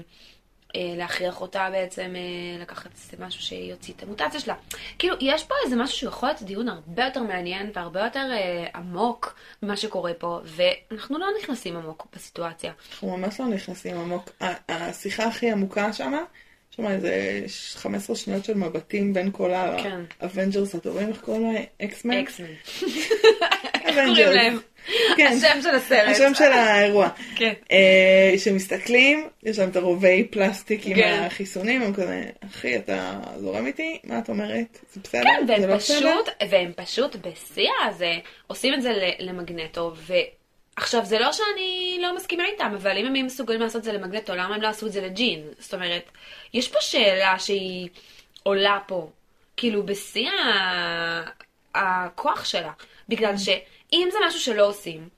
אה, 0.76 0.94
להכריח 0.98 1.42
אותה 1.42 1.68
בעצם 1.72 2.14
אה, 2.16 2.62
לקחת 2.62 2.90
משהו 3.20 3.42
שיוציא 3.42 3.94
את 3.98 4.04
המוטציה 4.04 4.40
שלה? 4.40 4.56
כאילו, 5.00 5.16
יש 5.22 5.44
פה 5.44 5.56
איזה 5.66 5.76
משהו 5.76 5.98
שיכול 5.98 6.30
להיות 6.30 6.42
דיון 6.42 6.70
הרבה 6.70 7.06
יותר 7.06 7.24
מעניין 7.24 7.72
והרבה 7.74 8.04
יותר 8.04 8.28
אה, 8.32 8.66
עמוק 8.76 9.36
ממה 9.64 9.78
שקורה 9.78 10.14
פה, 10.14 10.40
ואנחנו 10.46 11.18
לא 11.20 11.28
נכנסים 11.42 11.76
עמוק 11.78 12.08
בסיטואציה. 12.16 12.72
אנחנו 12.92 13.18
ממש 13.18 13.40
לא 13.40 13.46
נכנסים 13.46 13.98
עמוק. 13.98 14.30
השיחה 14.70 15.24
הכי 15.24 15.52
עמוקה 15.52 15.94
שמה, 15.94 16.22
יש 16.72 16.76
שם 16.76 16.88
איזה 16.88 17.44
15 17.76 18.16
שניות 18.16 18.46
של 18.46 18.54
מבטים 18.54 19.14
בין 19.14 19.32
כל 19.32 19.52
כן. 19.84 20.02
ה 20.20 20.26
Avengers 20.26 20.76
הטובים, 20.76 21.10
איך 21.10 21.22
קוראים 21.22 21.54
להם? 21.54 21.64
X-Men? 21.82 22.18
X-Men. 22.18 22.46
איך 23.86 23.96
קוראים 23.96 24.30
להם? 24.30 24.60
כן. 25.18 25.34
השם 25.38 25.62
של 25.62 25.76
הסרט. 25.76 26.08
השם 26.08 26.34
של 26.34 26.52
האירוע. 26.52 27.10
כן. 27.36 27.54
אה, 27.72 28.34
שמסתכלים, 28.38 29.28
יש 29.44 29.60
להם 29.60 29.70
את 29.70 29.76
הרובי 29.76 30.28
פלסטיק 30.32 30.86
עם 30.86 30.96
כן. 30.96 31.24
החיסונים, 31.26 31.82
הם 31.82 31.94
כזה, 31.94 32.24
אחי, 32.46 32.76
אתה 32.76 33.20
זורם 33.38 33.66
איתי? 33.66 34.00
מה 34.04 34.20
את 34.20 34.30
אומרת? 34.30 34.80
זה 34.94 35.00
בסדר? 35.04 35.24
כן, 35.24 35.46
והם 35.48 35.70
לא? 35.70 35.78
פשוט, 35.78 36.30
והם 36.50 36.72
פשוט 36.76 37.16
בשיא 37.16 37.70
הזה 37.86 38.14
עושים 38.48 38.74
את 38.74 38.82
זה 38.82 38.94
למגנטו, 39.20 39.94
ועכשיו 40.78 41.06
זה 41.06 41.20
לא 41.20 41.32
שאני 41.32 41.98
לא 42.02 42.16
מסכימה 42.16 42.46
איתם, 42.46 42.72
אבל 42.76 42.98
אם 42.98 43.06
הם 43.06 43.26
מסוגלים 43.26 43.62
לעשות 43.62 43.80
את 43.80 43.84
זה 43.84 43.94
למגנטו, 43.94 44.36
למה 44.36 44.56
הם 44.56 44.62
לא 44.62 44.68
עשו 44.68 44.88
את 44.88 44.92
זה 44.92 45.02
לג'ין? 45.02 45.42
זאת 45.60 45.74
אומרת, 45.74 46.04
יש 46.54 46.68
פה 46.68 46.78
שאלה 46.82 47.40
שהיא 47.40 47.90
עולה 48.44 48.80
פה, 48.88 49.10
כאילו 49.58 49.84
בשיא 49.86 50.30
הכוח 51.76 52.46
שלה, 52.46 52.72
בגלל 53.10 53.38
שאם 53.38 54.08
זה 54.12 54.18
משהו 54.28 54.40
שלא 54.40 54.68
עושים, 54.68 55.10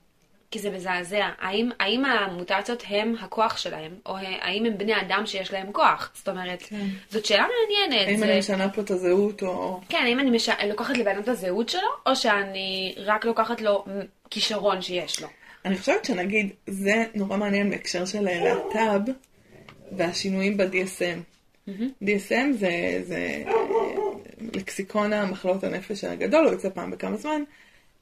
כי 0.51 0.59
זה 0.59 0.69
מזעזע. 0.69 1.29
האם, 1.39 1.69
האם 1.79 2.05
המוטציות 2.05 2.83
הם 2.87 3.15
הכוח 3.21 3.57
שלהם, 3.57 3.91
או 4.05 4.17
האם 4.17 4.65
הם 4.65 4.77
בני 4.77 5.01
אדם 5.01 5.25
שיש 5.25 5.53
להם 5.53 5.71
כוח? 5.71 6.11
זאת 6.13 6.29
אומרת, 6.29 6.61
כן. 6.61 6.85
זאת 7.09 7.25
שאלה 7.25 7.45
מעניינת. 7.61 8.07
האם 8.07 8.17
זה- 8.17 8.25
אני 8.25 8.39
משנה 8.39 8.69
פה 8.69 8.81
את 8.81 8.91
הזהות, 8.91 9.43
או... 9.43 9.79
כן, 9.89 10.01
האם 10.05 10.19
אני 10.19 10.29
מש... 10.29 10.49
לוקחת 10.67 10.97
לבן 10.97 11.19
את 11.19 11.27
הזהות 11.27 11.69
שלו, 11.69 11.89
או 12.05 12.15
שאני 12.15 12.95
רק 12.97 13.25
לוקחת 13.25 13.61
לו 13.61 13.85
כישרון 14.29 14.81
שיש 14.81 15.21
לו. 15.21 15.27
אני 15.65 15.77
חושבת 15.77 16.05
שנגיד, 16.05 16.49
זה 16.67 17.05
נורא 17.15 17.37
מעניין 17.37 17.69
בהקשר 17.69 18.05
של 18.05 18.21
להט"ב 18.21 19.11
והשינויים 19.91 20.57
ב-DSM. 20.57 21.19
DSM 22.03 22.51
זה, 22.59 23.01
זה 23.03 23.43
אה, 23.47 23.53
לקסיקון 24.53 25.13
המחלות 25.13 25.63
הנפש 25.63 26.03
הגדול, 26.03 26.45
הוא 26.45 26.53
יוצא 26.53 26.69
פעם 26.69 26.91
בכמה 26.91 27.17
זמן, 27.17 27.41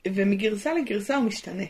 ומגרסה 0.07 0.73
לגרסה 0.73 1.15
הוא 1.15 1.25
משתנה. 1.25 1.63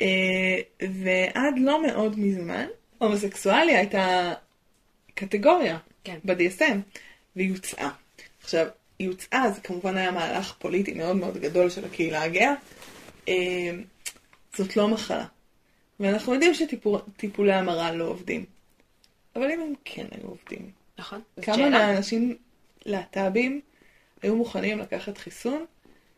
אה, 0.00 0.58
ועד 0.80 1.54
לא 1.58 1.82
מאוד 1.86 2.18
מזמן, 2.18 2.66
הומוסקסואליה 2.98 3.78
הייתה 3.78 4.32
קטגוריה 5.14 5.78
כן. 6.04 6.18
ב-DSM, 6.24 6.98
והיא 7.36 7.48
יוצאה. 7.48 7.90
עכשיו, 8.42 8.66
היא 8.98 9.08
יוצאה, 9.08 9.50
זה 9.50 9.60
כמובן 9.60 9.96
היה 9.96 10.10
מהלך 10.10 10.54
פוליטי 10.58 10.94
מאוד 10.94 11.16
מאוד 11.16 11.38
גדול 11.38 11.70
של 11.70 11.84
הקהילה 11.84 12.22
הגאה. 12.22 12.54
זאת 14.56 14.76
לא 14.76 14.88
מחלה. 14.88 15.26
ואנחנו 16.00 16.34
יודעים 16.34 16.54
שטיפולי 16.54 17.52
המרה 17.52 17.92
לא 17.92 18.04
עובדים. 18.04 18.44
אבל 19.36 19.50
אם 19.50 19.60
הם 19.60 19.72
כן 19.84 20.06
היו 20.10 20.28
עובדים, 20.28 20.70
נכון? 20.98 21.20
כמה. 21.42 21.70
מהאנשים 21.70 22.36
להט"בים 22.86 23.60
היו 24.22 24.36
מוכנים 24.36 24.78
לקחת 24.78 25.18
חיסון 25.18 25.64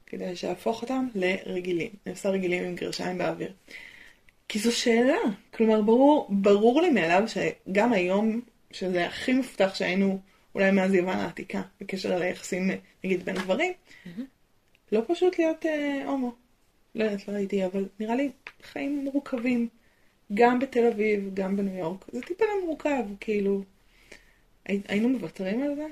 כדי 0.06 0.36
שיהפוך 0.36 0.82
אותם 0.82 1.08
לרגילים. 1.14 1.90
אני 2.06 2.12
עושה 2.14 2.28
רגילים 2.28 2.64
עם 2.64 2.74
גרשיים 2.74 3.18
באוויר. 3.18 3.52
כי 4.48 4.58
זו 4.58 4.76
שאלה. 4.76 5.16
כלומר, 5.54 5.82
ברור, 5.82 6.26
ברור 6.30 6.82
לי 6.82 6.90
מאליו 6.90 7.22
שגם 7.26 7.92
היום, 7.92 8.40
שזה 8.70 9.06
הכי 9.06 9.32
מפותח 9.32 9.74
שהיינו 9.74 10.18
אולי 10.54 10.70
מאז 10.70 10.94
יוון 10.94 11.16
העתיקה, 11.16 11.62
בקשר 11.80 12.18
ליחסים, 12.18 12.70
נגיד, 13.04 13.24
בין 13.24 13.36
גברים, 13.36 13.72
לא 14.92 15.00
פשוט 15.08 15.38
להיות 15.38 15.66
אה, 15.66 16.02
הומו. 16.06 16.43
לא 16.94 17.04
יודעת, 17.04 17.28
לא 17.28 17.34
ראיתי, 17.34 17.64
אבל 17.64 17.88
נראה 18.00 18.14
לי 18.14 18.30
חיים 18.62 19.04
מורכבים. 19.04 19.68
גם 20.34 20.58
בתל 20.58 20.86
אביב, 20.86 21.30
גם 21.34 21.56
בניו 21.56 21.74
יורק. 21.76 22.04
זה 22.12 22.20
טיפה 22.22 22.44
מורכב, 22.66 23.04
כאילו. 23.20 23.62
הי- 24.66 24.80
היינו 24.88 25.08
מוותרים 25.08 25.62
על 25.62 25.76
זה? 25.76 25.86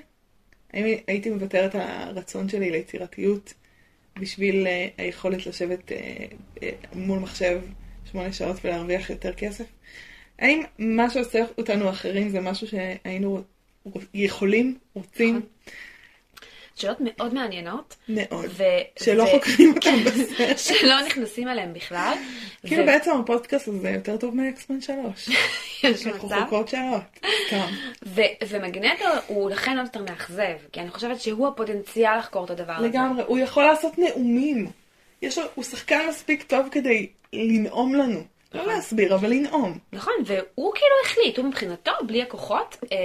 הייתי 1.07 1.31
מוותרת 1.31 1.75
על 1.75 1.81
הרצון 1.81 2.49
שלי 2.49 2.71
ליצירתיות 2.71 3.55
בשביל 4.21 4.67
אה, 4.67 4.89
היכולת 4.99 5.47
לשבת 5.47 5.93
אה, 5.93 6.27
אה, 6.63 6.71
מול 6.95 7.19
מחשב 7.19 7.61
שמונה 8.05 8.33
שעות 8.33 8.57
ולהרוויח 8.65 9.11
יותר 9.11 9.33
כסף? 9.33 9.65
האם 10.39 10.63
מה 10.79 11.11
שעושה 11.11 11.45
אותנו 11.59 11.91
אחרים 11.91 12.29
זה 12.29 12.41
משהו 12.41 12.67
שהיינו 12.67 13.43
יכולים, 14.15 14.79
רוצים 14.95 15.41
שאלות 16.77 16.97
מאוד 17.01 17.35
מעניינות. 17.35 17.97
מאוד, 18.09 18.45
ו- 18.49 18.63
שלא 19.03 19.23
ו- 19.23 19.27
חוקרים 19.27 19.75
אותם 19.77 20.05
בסרט? 20.05 20.59
שלא 20.81 21.01
נכנסים 21.07 21.49
אליהם 21.49 21.73
בכלל. 21.73 22.15
כאילו 22.67 22.83
ו- 22.83 22.87
בעצם 22.87 23.11
הפודקאסט 23.21 23.69
הזה 23.69 23.91
יותר 23.91 24.17
טוב 24.17 24.37
מאקסמן 24.37 24.81
3. 24.81 24.97
יש 25.83 26.07
אנחנו 26.07 26.29
מצב. 26.29 26.41
חוקרות 26.45 26.69
שאלות. 26.69 27.03
ו- 28.07 28.21
ומגנטו 28.49 29.05
הוא 29.27 29.51
לכן 29.51 29.79
עוד 29.79 29.87
יותר 29.87 30.03
מאכזב, 30.13 30.57
כי 30.73 30.81
אני 30.81 30.91
חושבת 30.91 31.21
שהוא 31.21 31.49
הפוטנציאל 31.49 32.19
לחקור 32.19 32.45
את 32.45 32.51
הדבר 32.51 32.73
הזה. 32.73 32.87
לגמרי, 32.89 33.23
הוא 33.27 33.39
יכול 33.39 33.65
לעשות 33.65 33.99
נאומים. 33.99 34.71
יש 35.23 35.39
לו, 35.39 35.45
הוא 35.55 35.65
שחקן 35.65 36.07
מספיק 36.09 36.43
טוב 36.43 36.69
כדי 36.71 37.07
לנאום 37.33 37.95
לנו. 37.95 38.23
לא 38.55 38.61
נכון. 38.61 38.75
להסביר, 38.75 39.15
אבל 39.15 39.31
לנאום. 39.31 39.79
נכון, 39.93 40.13
והוא 40.27 40.73
כאילו 40.75 40.95
החליט, 41.05 41.39
הוא 41.39 41.47
מבחינתו, 41.47 41.93
בלי 42.07 42.23
הכוחות, 42.23 42.77
אה, 42.93 42.97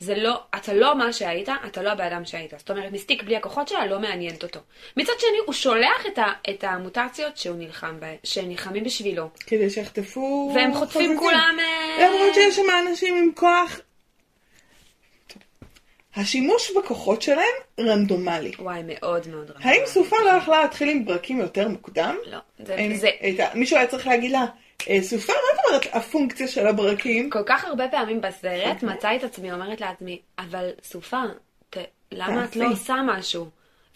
זה 0.00 0.14
לא, 0.14 0.40
אתה 0.56 0.74
לא 0.74 0.98
מה 0.98 1.12
שהיית, 1.12 1.48
אתה 1.66 1.82
לא 1.82 1.90
הבן 1.90 2.04
אדם 2.04 2.24
שהיית. 2.24 2.54
זאת 2.58 2.70
אומרת, 2.70 2.92
מיסטיק 2.92 3.22
בלי 3.22 3.36
הכוחות 3.36 3.68
שלה 3.68 3.86
לא 3.86 4.00
מעניינת 4.00 4.42
אותו. 4.42 4.60
מצד 4.96 5.12
שני, 5.18 5.38
הוא 5.46 5.54
שולח 5.54 6.06
את, 6.06 6.18
ה, 6.18 6.24
את 6.50 6.64
המוטציות 6.64 7.36
שהוא 7.36 7.56
נלחם 7.56 8.00
בהן, 8.00 8.16
שהם 8.24 8.48
נלחמים 8.48 8.84
בשבילו. 8.84 9.28
כדי 9.46 9.70
שיחטפו... 9.70 10.52
והם 10.54 10.74
חוטפים 10.74 11.00
חזקים. 11.02 11.18
כולם... 11.18 11.56
אה, 11.60 12.06
למרות 12.08 12.34
שיש 12.34 12.56
שם 12.56 12.62
אנשים 12.88 13.14
עם 13.14 13.30
כוח... 13.34 13.80
השימוש 16.16 16.72
בכוחות 16.76 17.22
שלהם 17.22 17.54
רנדומלי. 17.80 18.52
וואי, 18.58 18.82
מאוד 18.86 19.28
מאוד 19.28 19.50
רע. 19.50 19.56
האם 19.60 19.82
סופה 19.86 20.16
לא 20.24 20.30
יכלה 20.30 20.62
להתחיל 20.62 20.88
עם 20.88 21.04
ברקים 21.04 21.40
יותר 21.40 21.68
מוקדם? 21.68 22.16
לא, 22.26 22.38
זה, 22.58 22.74
האם 22.74 22.94
זה 22.94 23.08
הייתה- 23.20 23.48
מישהו 23.54 23.76
היה 23.76 23.86
צריך 23.86 24.06
להגיד 24.06 24.30
לה, 24.30 24.38
"אה, 24.40 24.46
סופה, 25.00 25.32
מה 25.32 25.60
את 25.60 25.66
אומרת 25.66 25.86
הפונקציה 25.92 26.48
של 26.48 26.66
הברקים? 26.66 27.30
כל 27.30 27.42
כך 27.46 27.64
הרבה 27.64 27.88
פעמים 27.88 28.20
בסרט. 28.20 28.82
מצאתי 28.82 29.16
את 29.16 29.24
עצמי 29.24 29.52
אומרת 29.52 29.80
לעצמי, 29.80 30.20
אבל 30.38 30.70
סופה, 30.82 31.22
ת, 31.70 31.76
למה 32.12 32.44
את 32.44 32.48
תעשי." 32.48 32.58
לא 32.58 32.70
עושה 32.70 32.94
משהו? 33.06 33.46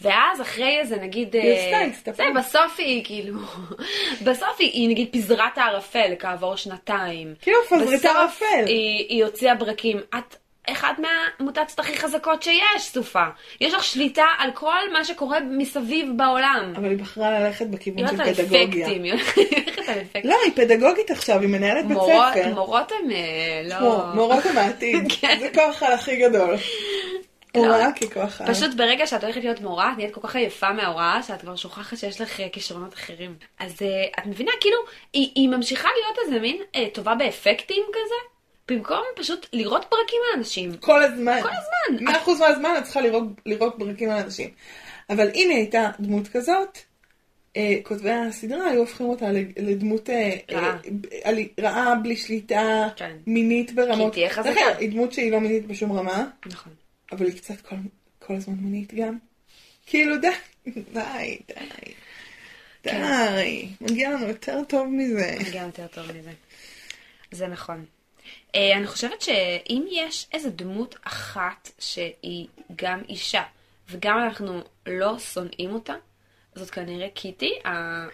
ואז 0.00 0.40
אחרי 0.40 0.78
איזה 0.80 0.96
נגיד, 0.96 1.34
היא 1.34 1.42
אה, 1.42 1.84
עשתה. 1.84 2.12
זה 2.12 2.24
בסוף 2.36 2.74
היא 2.78 3.04
כאילו, 3.04 3.40
בסוף 4.26 4.56
היא, 4.58 4.70
היא 4.72 4.88
נגיד 4.88 5.08
פיזרה 5.12 5.48
את 5.52 5.58
הערפל 5.58 6.12
כעבור 6.18 6.56
שנתיים. 6.56 7.34
כאילו, 7.40 7.58
פזרי 7.68 7.96
את 7.96 8.00
בסוף. 8.00 8.42
היא, 8.66 9.06
היא 9.08 9.24
הוציאה 9.24 9.54
ברקים. 9.54 10.00
את 10.18 10.36
אחת 10.72 10.96
מהמוטציות 10.98 11.78
הכי 11.78 11.98
חזקות 11.98 12.42
שיש, 12.42 12.82
סופה. 12.82 13.24
יש 13.60 13.74
לך 13.74 13.84
שליטה 13.84 14.26
על 14.38 14.50
כל 14.54 14.92
מה 14.92 15.04
שקורה 15.04 15.38
מסביב 15.40 16.08
בעולם. 16.16 16.72
אבל 16.76 16.90
היא 16.90 16.98
בחרה 16.98 17.40
ללכת 17.40 17.66
בכיוון 17.66 18.08
של 18.08 18.34
פדגוגיה. 18.34 18.86
אפקטים, 18.86 19.02
היא 19.02 19.12
הולכת 19.12 19.38
על 19.88 19.98
אפקטים. 20.00 20.30
לא, 20.30 20.36
היא 20.44 20.52
פדגוגית 20.54 21.10
עכשיו, 21.10 21.40
היא 21.40 21.48
מנהלת 21.48 21.86
בית 21.86 21.98
ספר. 21.98 22.54
מורות 22.54 22.92
הן 22.92 23.10
אה, 23.10 23.62
לא... 23.64 24.02
מורות 24.14 24.46
המעתיד. 24.46 25.12
כן. 25.20 25.36
זה 25.40 25.48
כוח 25.54 25.82
הכי 25.82 26.16
גדול. 26.16 26.56
הוראה 27.54 27.88
ככוח 27.92 28.40
על. 28.40 28.54
פשוט 28.54 28.74
ברגע 28.74 29.06
שאת 29.06 29.24
הולכת 29.24 29.44
להיות 29.44 29.60
מורה, 29.60 29.92
את 29.92 29.96
נהיית 29.96 30.14
כל 30.14 30.20
כך 30.20 30.36
עייפה 30.36 30.72
מההוראה, 30.72 31.22
שאת 31.22 31.40
כבר 31.40 31.56
שוכחת 31.56 31.98
שיש 31.98 32.20
לך 32.20 32.40
אה, 32.40 32.48
כישרונות 32.52 32.94
אחרים. 32.94 33.34
אז 33.58 33.82
אה, 33.82 33.88
את 34.18 34.26
מבינה, 34.26 34.52
כאילו, 34.60 34.76
היא, 35.12 35.30
היא 35.34 35.48
ממשיכה 35.48 35.88
להיות 35.96 36.18
איזה 36.24 36.40
מין 36.40 36.56
טובה 36.92 37.14
באפקטים 37.14 37.82
כזה, 37.92 38.29
במקום 38.70 39.02
פשוט 39.16 39.46
לראות 39.52 39.84
פרקים 39.90 40.18
לאנשים. 40.34 40.76
כל 40.76 41.02
הזמן. 41.02 41.40
כל 41.42 41.48
הזמן. 41.48 42.04
מאה 42.04 42.16
אחוז 42.18 42.40
מהזמן 42.40 42.74
את 42.78 42.84
צריכה 42.84 43.00
לראות, 43.00 43.22
לראות 43.46 43.78
ברקים 43.78 44.10
על 44.10 44.18
אנשים. 44.18 44.50
אבל 45.10 45.28
אם 45.34 45.46
היא 45.50 45.56
הייתה 45.56 45.90
דמות 46.00 46.28
כזאת, 46.28 46.78
אה, 47.56 47.76
כותבי 47.82 48.10
הסדרה 48.10 48.70
היו 48.70 48.80
הופכים 48.80 49.06
אותה 49.06 49.26
לדמות 49.56 50.10
אה, 50.10 50.36
רעה. 50.50 50.76
אה, 50.84 51.18
על- 51.24 51.38
רעה 51.60 51.94
בלי 51.94 52.16
שליטה, 52.16 52.88
כן. 52.96 53.16
מינית 53.26 53.72
ברמות. 53.74 54.14
כי 54.14 54.20
היא 54.20 54.28
תהיה 54.30 54.42
חזקה. 54.44 54.50
אגב, 54.70 54.76
היא 54.78 54.90
דמות 54.90 55.12
שהיא 55.12 55.32
לא 55.32 55.40
מינית 55.40 55.66
בשום 55.66 55.92
רמה, 55.92 56.26
נכון. 56.46 56.72
אבל 57.12 57.26
היא 57.26 57.36
קצת 57.36 57.60
כל, 57.60 57.76
כל 58.18 58.34
הזמן 58.34 58.54
מינית 58.54 58.94
גם. 58.94 59.18
כאילו 59.86 60.16
די, 60.16 60.28
די, 60.66 60.82
די. 61.48 61.92
כן. 62.82 63.02
די, 63.34 63.68
מגיע 63.80 64.10
לנו 64.10 64.26
יותר 64.28 64.60
טוב 64.68 64.86
מזה. 64.90 65.36
גם 65.54 65.66
יותר 65.66 65.86
טוב 65.86 66.06
מזה. 66.18 66.30
זה 67.30 67.46
נכון. 67.46 67.84
אה, 68.54 68.76
אני 68.76 68.86
חושבת 68.86 69.22
שאם 69.22 69.84
יש 69.90 70.26
איזה 70.32 70.50
דמות 70.50 70.96
אחת 71.04 71.70
שהיא 71.78 72.46
גם 72.76 73.02
אישה, 73.08 73.42
וגם 73.90 74.18
אנחנו 74.18 74.60
לא 74.86 75.18
שונאים 75.18 75.74
אותה, 75.74 75.94
זאת 76.54 76.70
כנראה 76.70 77.08
קיטי, 77.14 77.52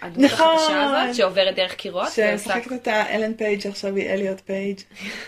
הדמות 0.02 0.30
נכון. 0.32 0.46
החדשה 0.56 0.82
הזאת 0.82 1.14
שעוברת 1.14 1.54
דרך 1.54 1.74
קירות. 1.74 2.12
שמשחקת 2.12 2.72
אותה 2.72 3.14
אלן 3.14 3.34
פייג', 3.34 3.66
עכשיו 3.66 3.96
היא 3.96 4.10
אליוט 4.10 4.40
פייג'. 4.40 4.80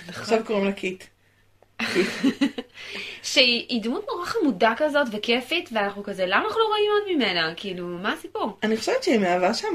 נכון. 0.08 0.22
עכשיו 0.22 0.44
קוראים 0.44 0.64
לה 0.64 0.72
קיט. 0.72 1.04
שהיא 3.22 3.66
היא 3.68 3.82
דמות 3.82 4.06
נורא 4.12 4.26
חמודה 4.26 4.72
כזאת 4.76 5.06
וכיפית, 5.12 5.68
ואנחנו 5.72 6.02
כזה, 6.02 6.26
למה 6.26 6.44
אנחנו 6.44 6.60
לא 6.60 6.64
רואים 6.66 6.90
עוד 6.92 7.16
ממנה? 7.16 7.52
כאילו, 7.56 7.86
מה 7.86 8.12
הסיפור? 8.12 8.56
אני 8.62 8.76
חושבת 8.76 9.02
שהיא 9.02 9.18
מהווה 9.18 9.54
שם 9.54 9.74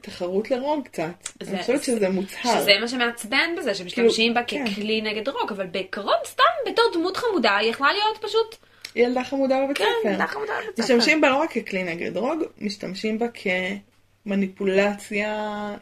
תחרות 0.00 0.50
לרוג 0.50 0.84
קצת. 0.84 1.04
זה- 1.42 1.50
אני 1.50 1.60
חושבת 1.60 1.84
שזה 1.84 2.08
מוצהר. 2.08 2.60
שזה 2.60 2.70
מה 2.80 2.88
שמעצבן 2.88 3.50
בזה, 3.58 3.74
שמשתמשים 3.74 4.34
בה 4.34 4.40
כן. 4.46 4.64
ככלי 4.70 5.00
נגד 5.00 5.28
רוג, 5.28 5.52
אבל 5.52 5.66
בעיקרון 5.66 6.14
סתם 6.24 6.42
בתור 6.70 6.84
דמות 6.94 7.16
חמודה, 7.16 7.56
היא 7.56 7.70
יכלה 7.70 7.92
להיות 7.92 8.18
פשוט, 8.20 8.56
היא 8.94 9.04
ילדה 9.04 9.24
חמודה 9.24 9.64
בבית 9.64 9.78
כן, 9.78 9.84
ספר. 10.00 10.10
ילדה 10.10 10.26
חמודה 10.26 10.52
בבית 10.62 10.70
ספר. 10.76 10.82
משתמשים 10.96 11.20
בה 11.20 11.28
לא 11.30 11.36
רק 11.36 11.58
ככלי 11.58 11.82
נגד 11.84 12.16
רוג, 12.16 12.38
משתמשים 12.58 13.18
בה 13.18 13.26
כמניפולציה 14.26 15.32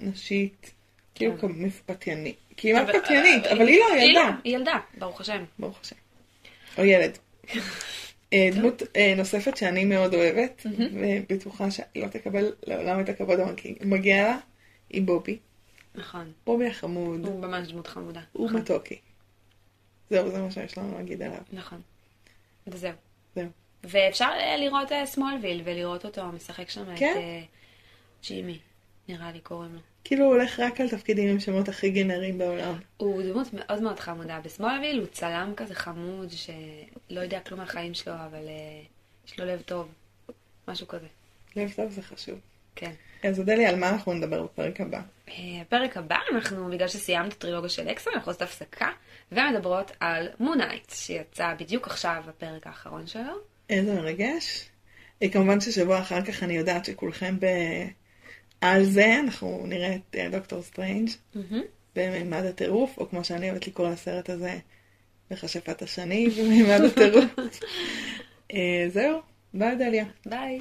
נשית, 0.00 0.70
כאילו 1.14 1.32
כן. 1.40 1.48
כמפתיינית. 1.48 2.36
כמעט 2.56 2.88
אבל- 2.88 3.00
פתיינית, 3.00 3.46
אבל 3.46 3.68
היא 3.68 3.78
לא 3.80 3.94
היא 3.94 4.02
ילדה. 4.08 4.20
לא, 4.24 4.30
היא 4.44 4.56
ילדה, 4.56 4.78
ברוך 4.98 5.20
השם. 5.20 5.44
ברוך 5.58 5.78
השם. 5.82 5.96
או 6.78 6.84
ילד. 6.84 7.18
אה, 8.32 8.48
דמות 8.52 8.82
אה, 8.96 9.14
נוספת 9.16 9.56
שאני 9.56 9.84
מאוד 9.84 10.14
אוהבת, 10.14 10.66
ובטוחה 10.92 11.70
שלא 11.70 12.06
תקבל 12.10 12.52
לעולם 12.66 13.00
את 13.00 13.08
הכבוד 13.08 13.38
המגיע 13.80 14.22
לה, 14.22 14.38
היא 14.90 15.02
בובי. 15.02 15.38
נכון. 15.94 16.32
בובי 16.46 16.66
החמוד, 16.66 17.26
הוא 17.26 17.40
ממש 17.40 17.68
דמות 17.68 17.86
חמודה. 17.86 18.20
הוא 18.32 18.46
נכון. 18.46 18.60
מתוקי. 18.60 18.98
זהו, 20.10 20.30
זה 20.30 20.42
מה 20.42 20.50
שיש 20.50 20.78
לנו 20.78 20.98
להגיד 20.98 21.22
עליו. 21.22 21.42
נכון. 21.52 21.80
וזהו. 22.66 22.92
זהו. 23.34 23.48
ואפשר 23.84 24.30
אה, 24.40 24.56
לראות 24.56 24.88
סמולוויל 25.04 25.62
ולראות 25.64 26.04
אותו 26.04 26.26
משחק 26.26 26.70
שם 26.70 26.92
את 26.92 26.98
כן. 26.98 27.14
אה, 27.16 27.42
ג'ימי, 28.22 28.58
נראה 29.08 29.32
לי 29.32 29.40
קוראים 29.40 29.74
לו. 29.74 29.80
כאילו 30.04 30.24
הוא 30.24 30.34
הולך 30.34 30.60
רק 30.60 30.80
על 30.80 30.88
תפקידים 30.88 31.28
עם 31.28 31.40
שמות 31.40 31.68
הכי 31.68 31.90
גנריים 31.90 32.38
בעולם. 32.38 32.74
הוא 32.96 33.22
דמות 33.22 33.48
מאוד 33.52 33.82
מאוד 33.82 34.00
חמודה. 34.00 34.40
ב 34.44 34.49
Smallville 34.49 34.98
הוא 34.98 35.06
צלם 35.06 35.52
כזה 35.56 35.74
חמוד 35.74 36.30
שלא 36.30 37.20
יודע 37.20 37.40
כלום 37.40 37.60
מהחיים 37.60 37.94
שלו, 37.94 38.12
אבל 38.12 38.48
אה, 38.48 38.82
יש 39.26 39.40
לו 39.40 39.46
לב 39.46 39.62
טוב. 39.62 39.88
משהו 40.68 40.88
כזה. 40.88 41.06
לב 41.56 41.72
טוב 41.76 41.90
זה 41.90 42.02
חשוב. 42.02 42.38
כן. 42.76 42.92
אז 43.22 43.38
אודליה, 43.38 43.68
על 43.68 43.76
מה 43.76 43.88
אנחנו 43.88 44.12
נדבר 44.12 44.42
בפרק 44.42 44.80
הבא? 44.80 45.00
אה, 45.28 45.34
הפרק 45.60 45.96
הבא, 45.96 46.16
אנחנו, 46.34 46.70
בגלל 46.70 46.88
שסיימנו 46.88 47.28
את 47.28 47.32
הטרילוגיה 47.32 47.68
של 47.68 47.88
אקסטרה, 47.88 48.14
אנחנו 48.14 48.30
עושות 48.30 48.42
הפסקה, 48.42 48.88
ומדברות 49.32 49.92
על 50.00 50.28
Moon 50.40 50.58
Knight, 50.58 50.90
שיצא 50.90 51.54
בדיוק 51.58 51.86
עכשיו 51.86 52.22
בפרק 52.28 52.66
האחרון 52.66 53.06
שלו. 53.06 53.34
איזה 53.70 53.94
מרגש. 53.94 54.68
אה, 55.22 55.28
כמובן 55.28 55.60
ששבוע 55.60 55.98
אחר 55.98 56.24
כך 56.24 56.42
אני 56.42 56.56
יודעת 56.56 56.84
שכולכם 56.84 57.36
ב... 57.40 57.46
על 58.64 58.84
זה, 58.84 59.20
אנחנו 59.20 59.64
נראה 59.66 59.94
את 59.94 60.16
אה, 60.16 60.28
דוקטור 60.30 60.62
סטרנג' 60.62 61.08
במימד 61.96 62.44
הטירוף, 62.44 62.98
או 62.98 63.08
כמו 63.08 63.24
שאני 63.24 63.50
אוהבת 63.50 63.66
לקרוא 63.66 63.88
לסרט 63.88 64.30
הזה, 64.30 64.58
מכשפת 65.30 65.82
השני 65.82 66.30
במימד 66.30 66.80
הטירוף. 66.80 67.24
אה, 68.54 68.86
זהו, 68.88 69.20
ביי 69.54 69.72
אודליה. 69.72 70.04
ביי. 70.26 70.60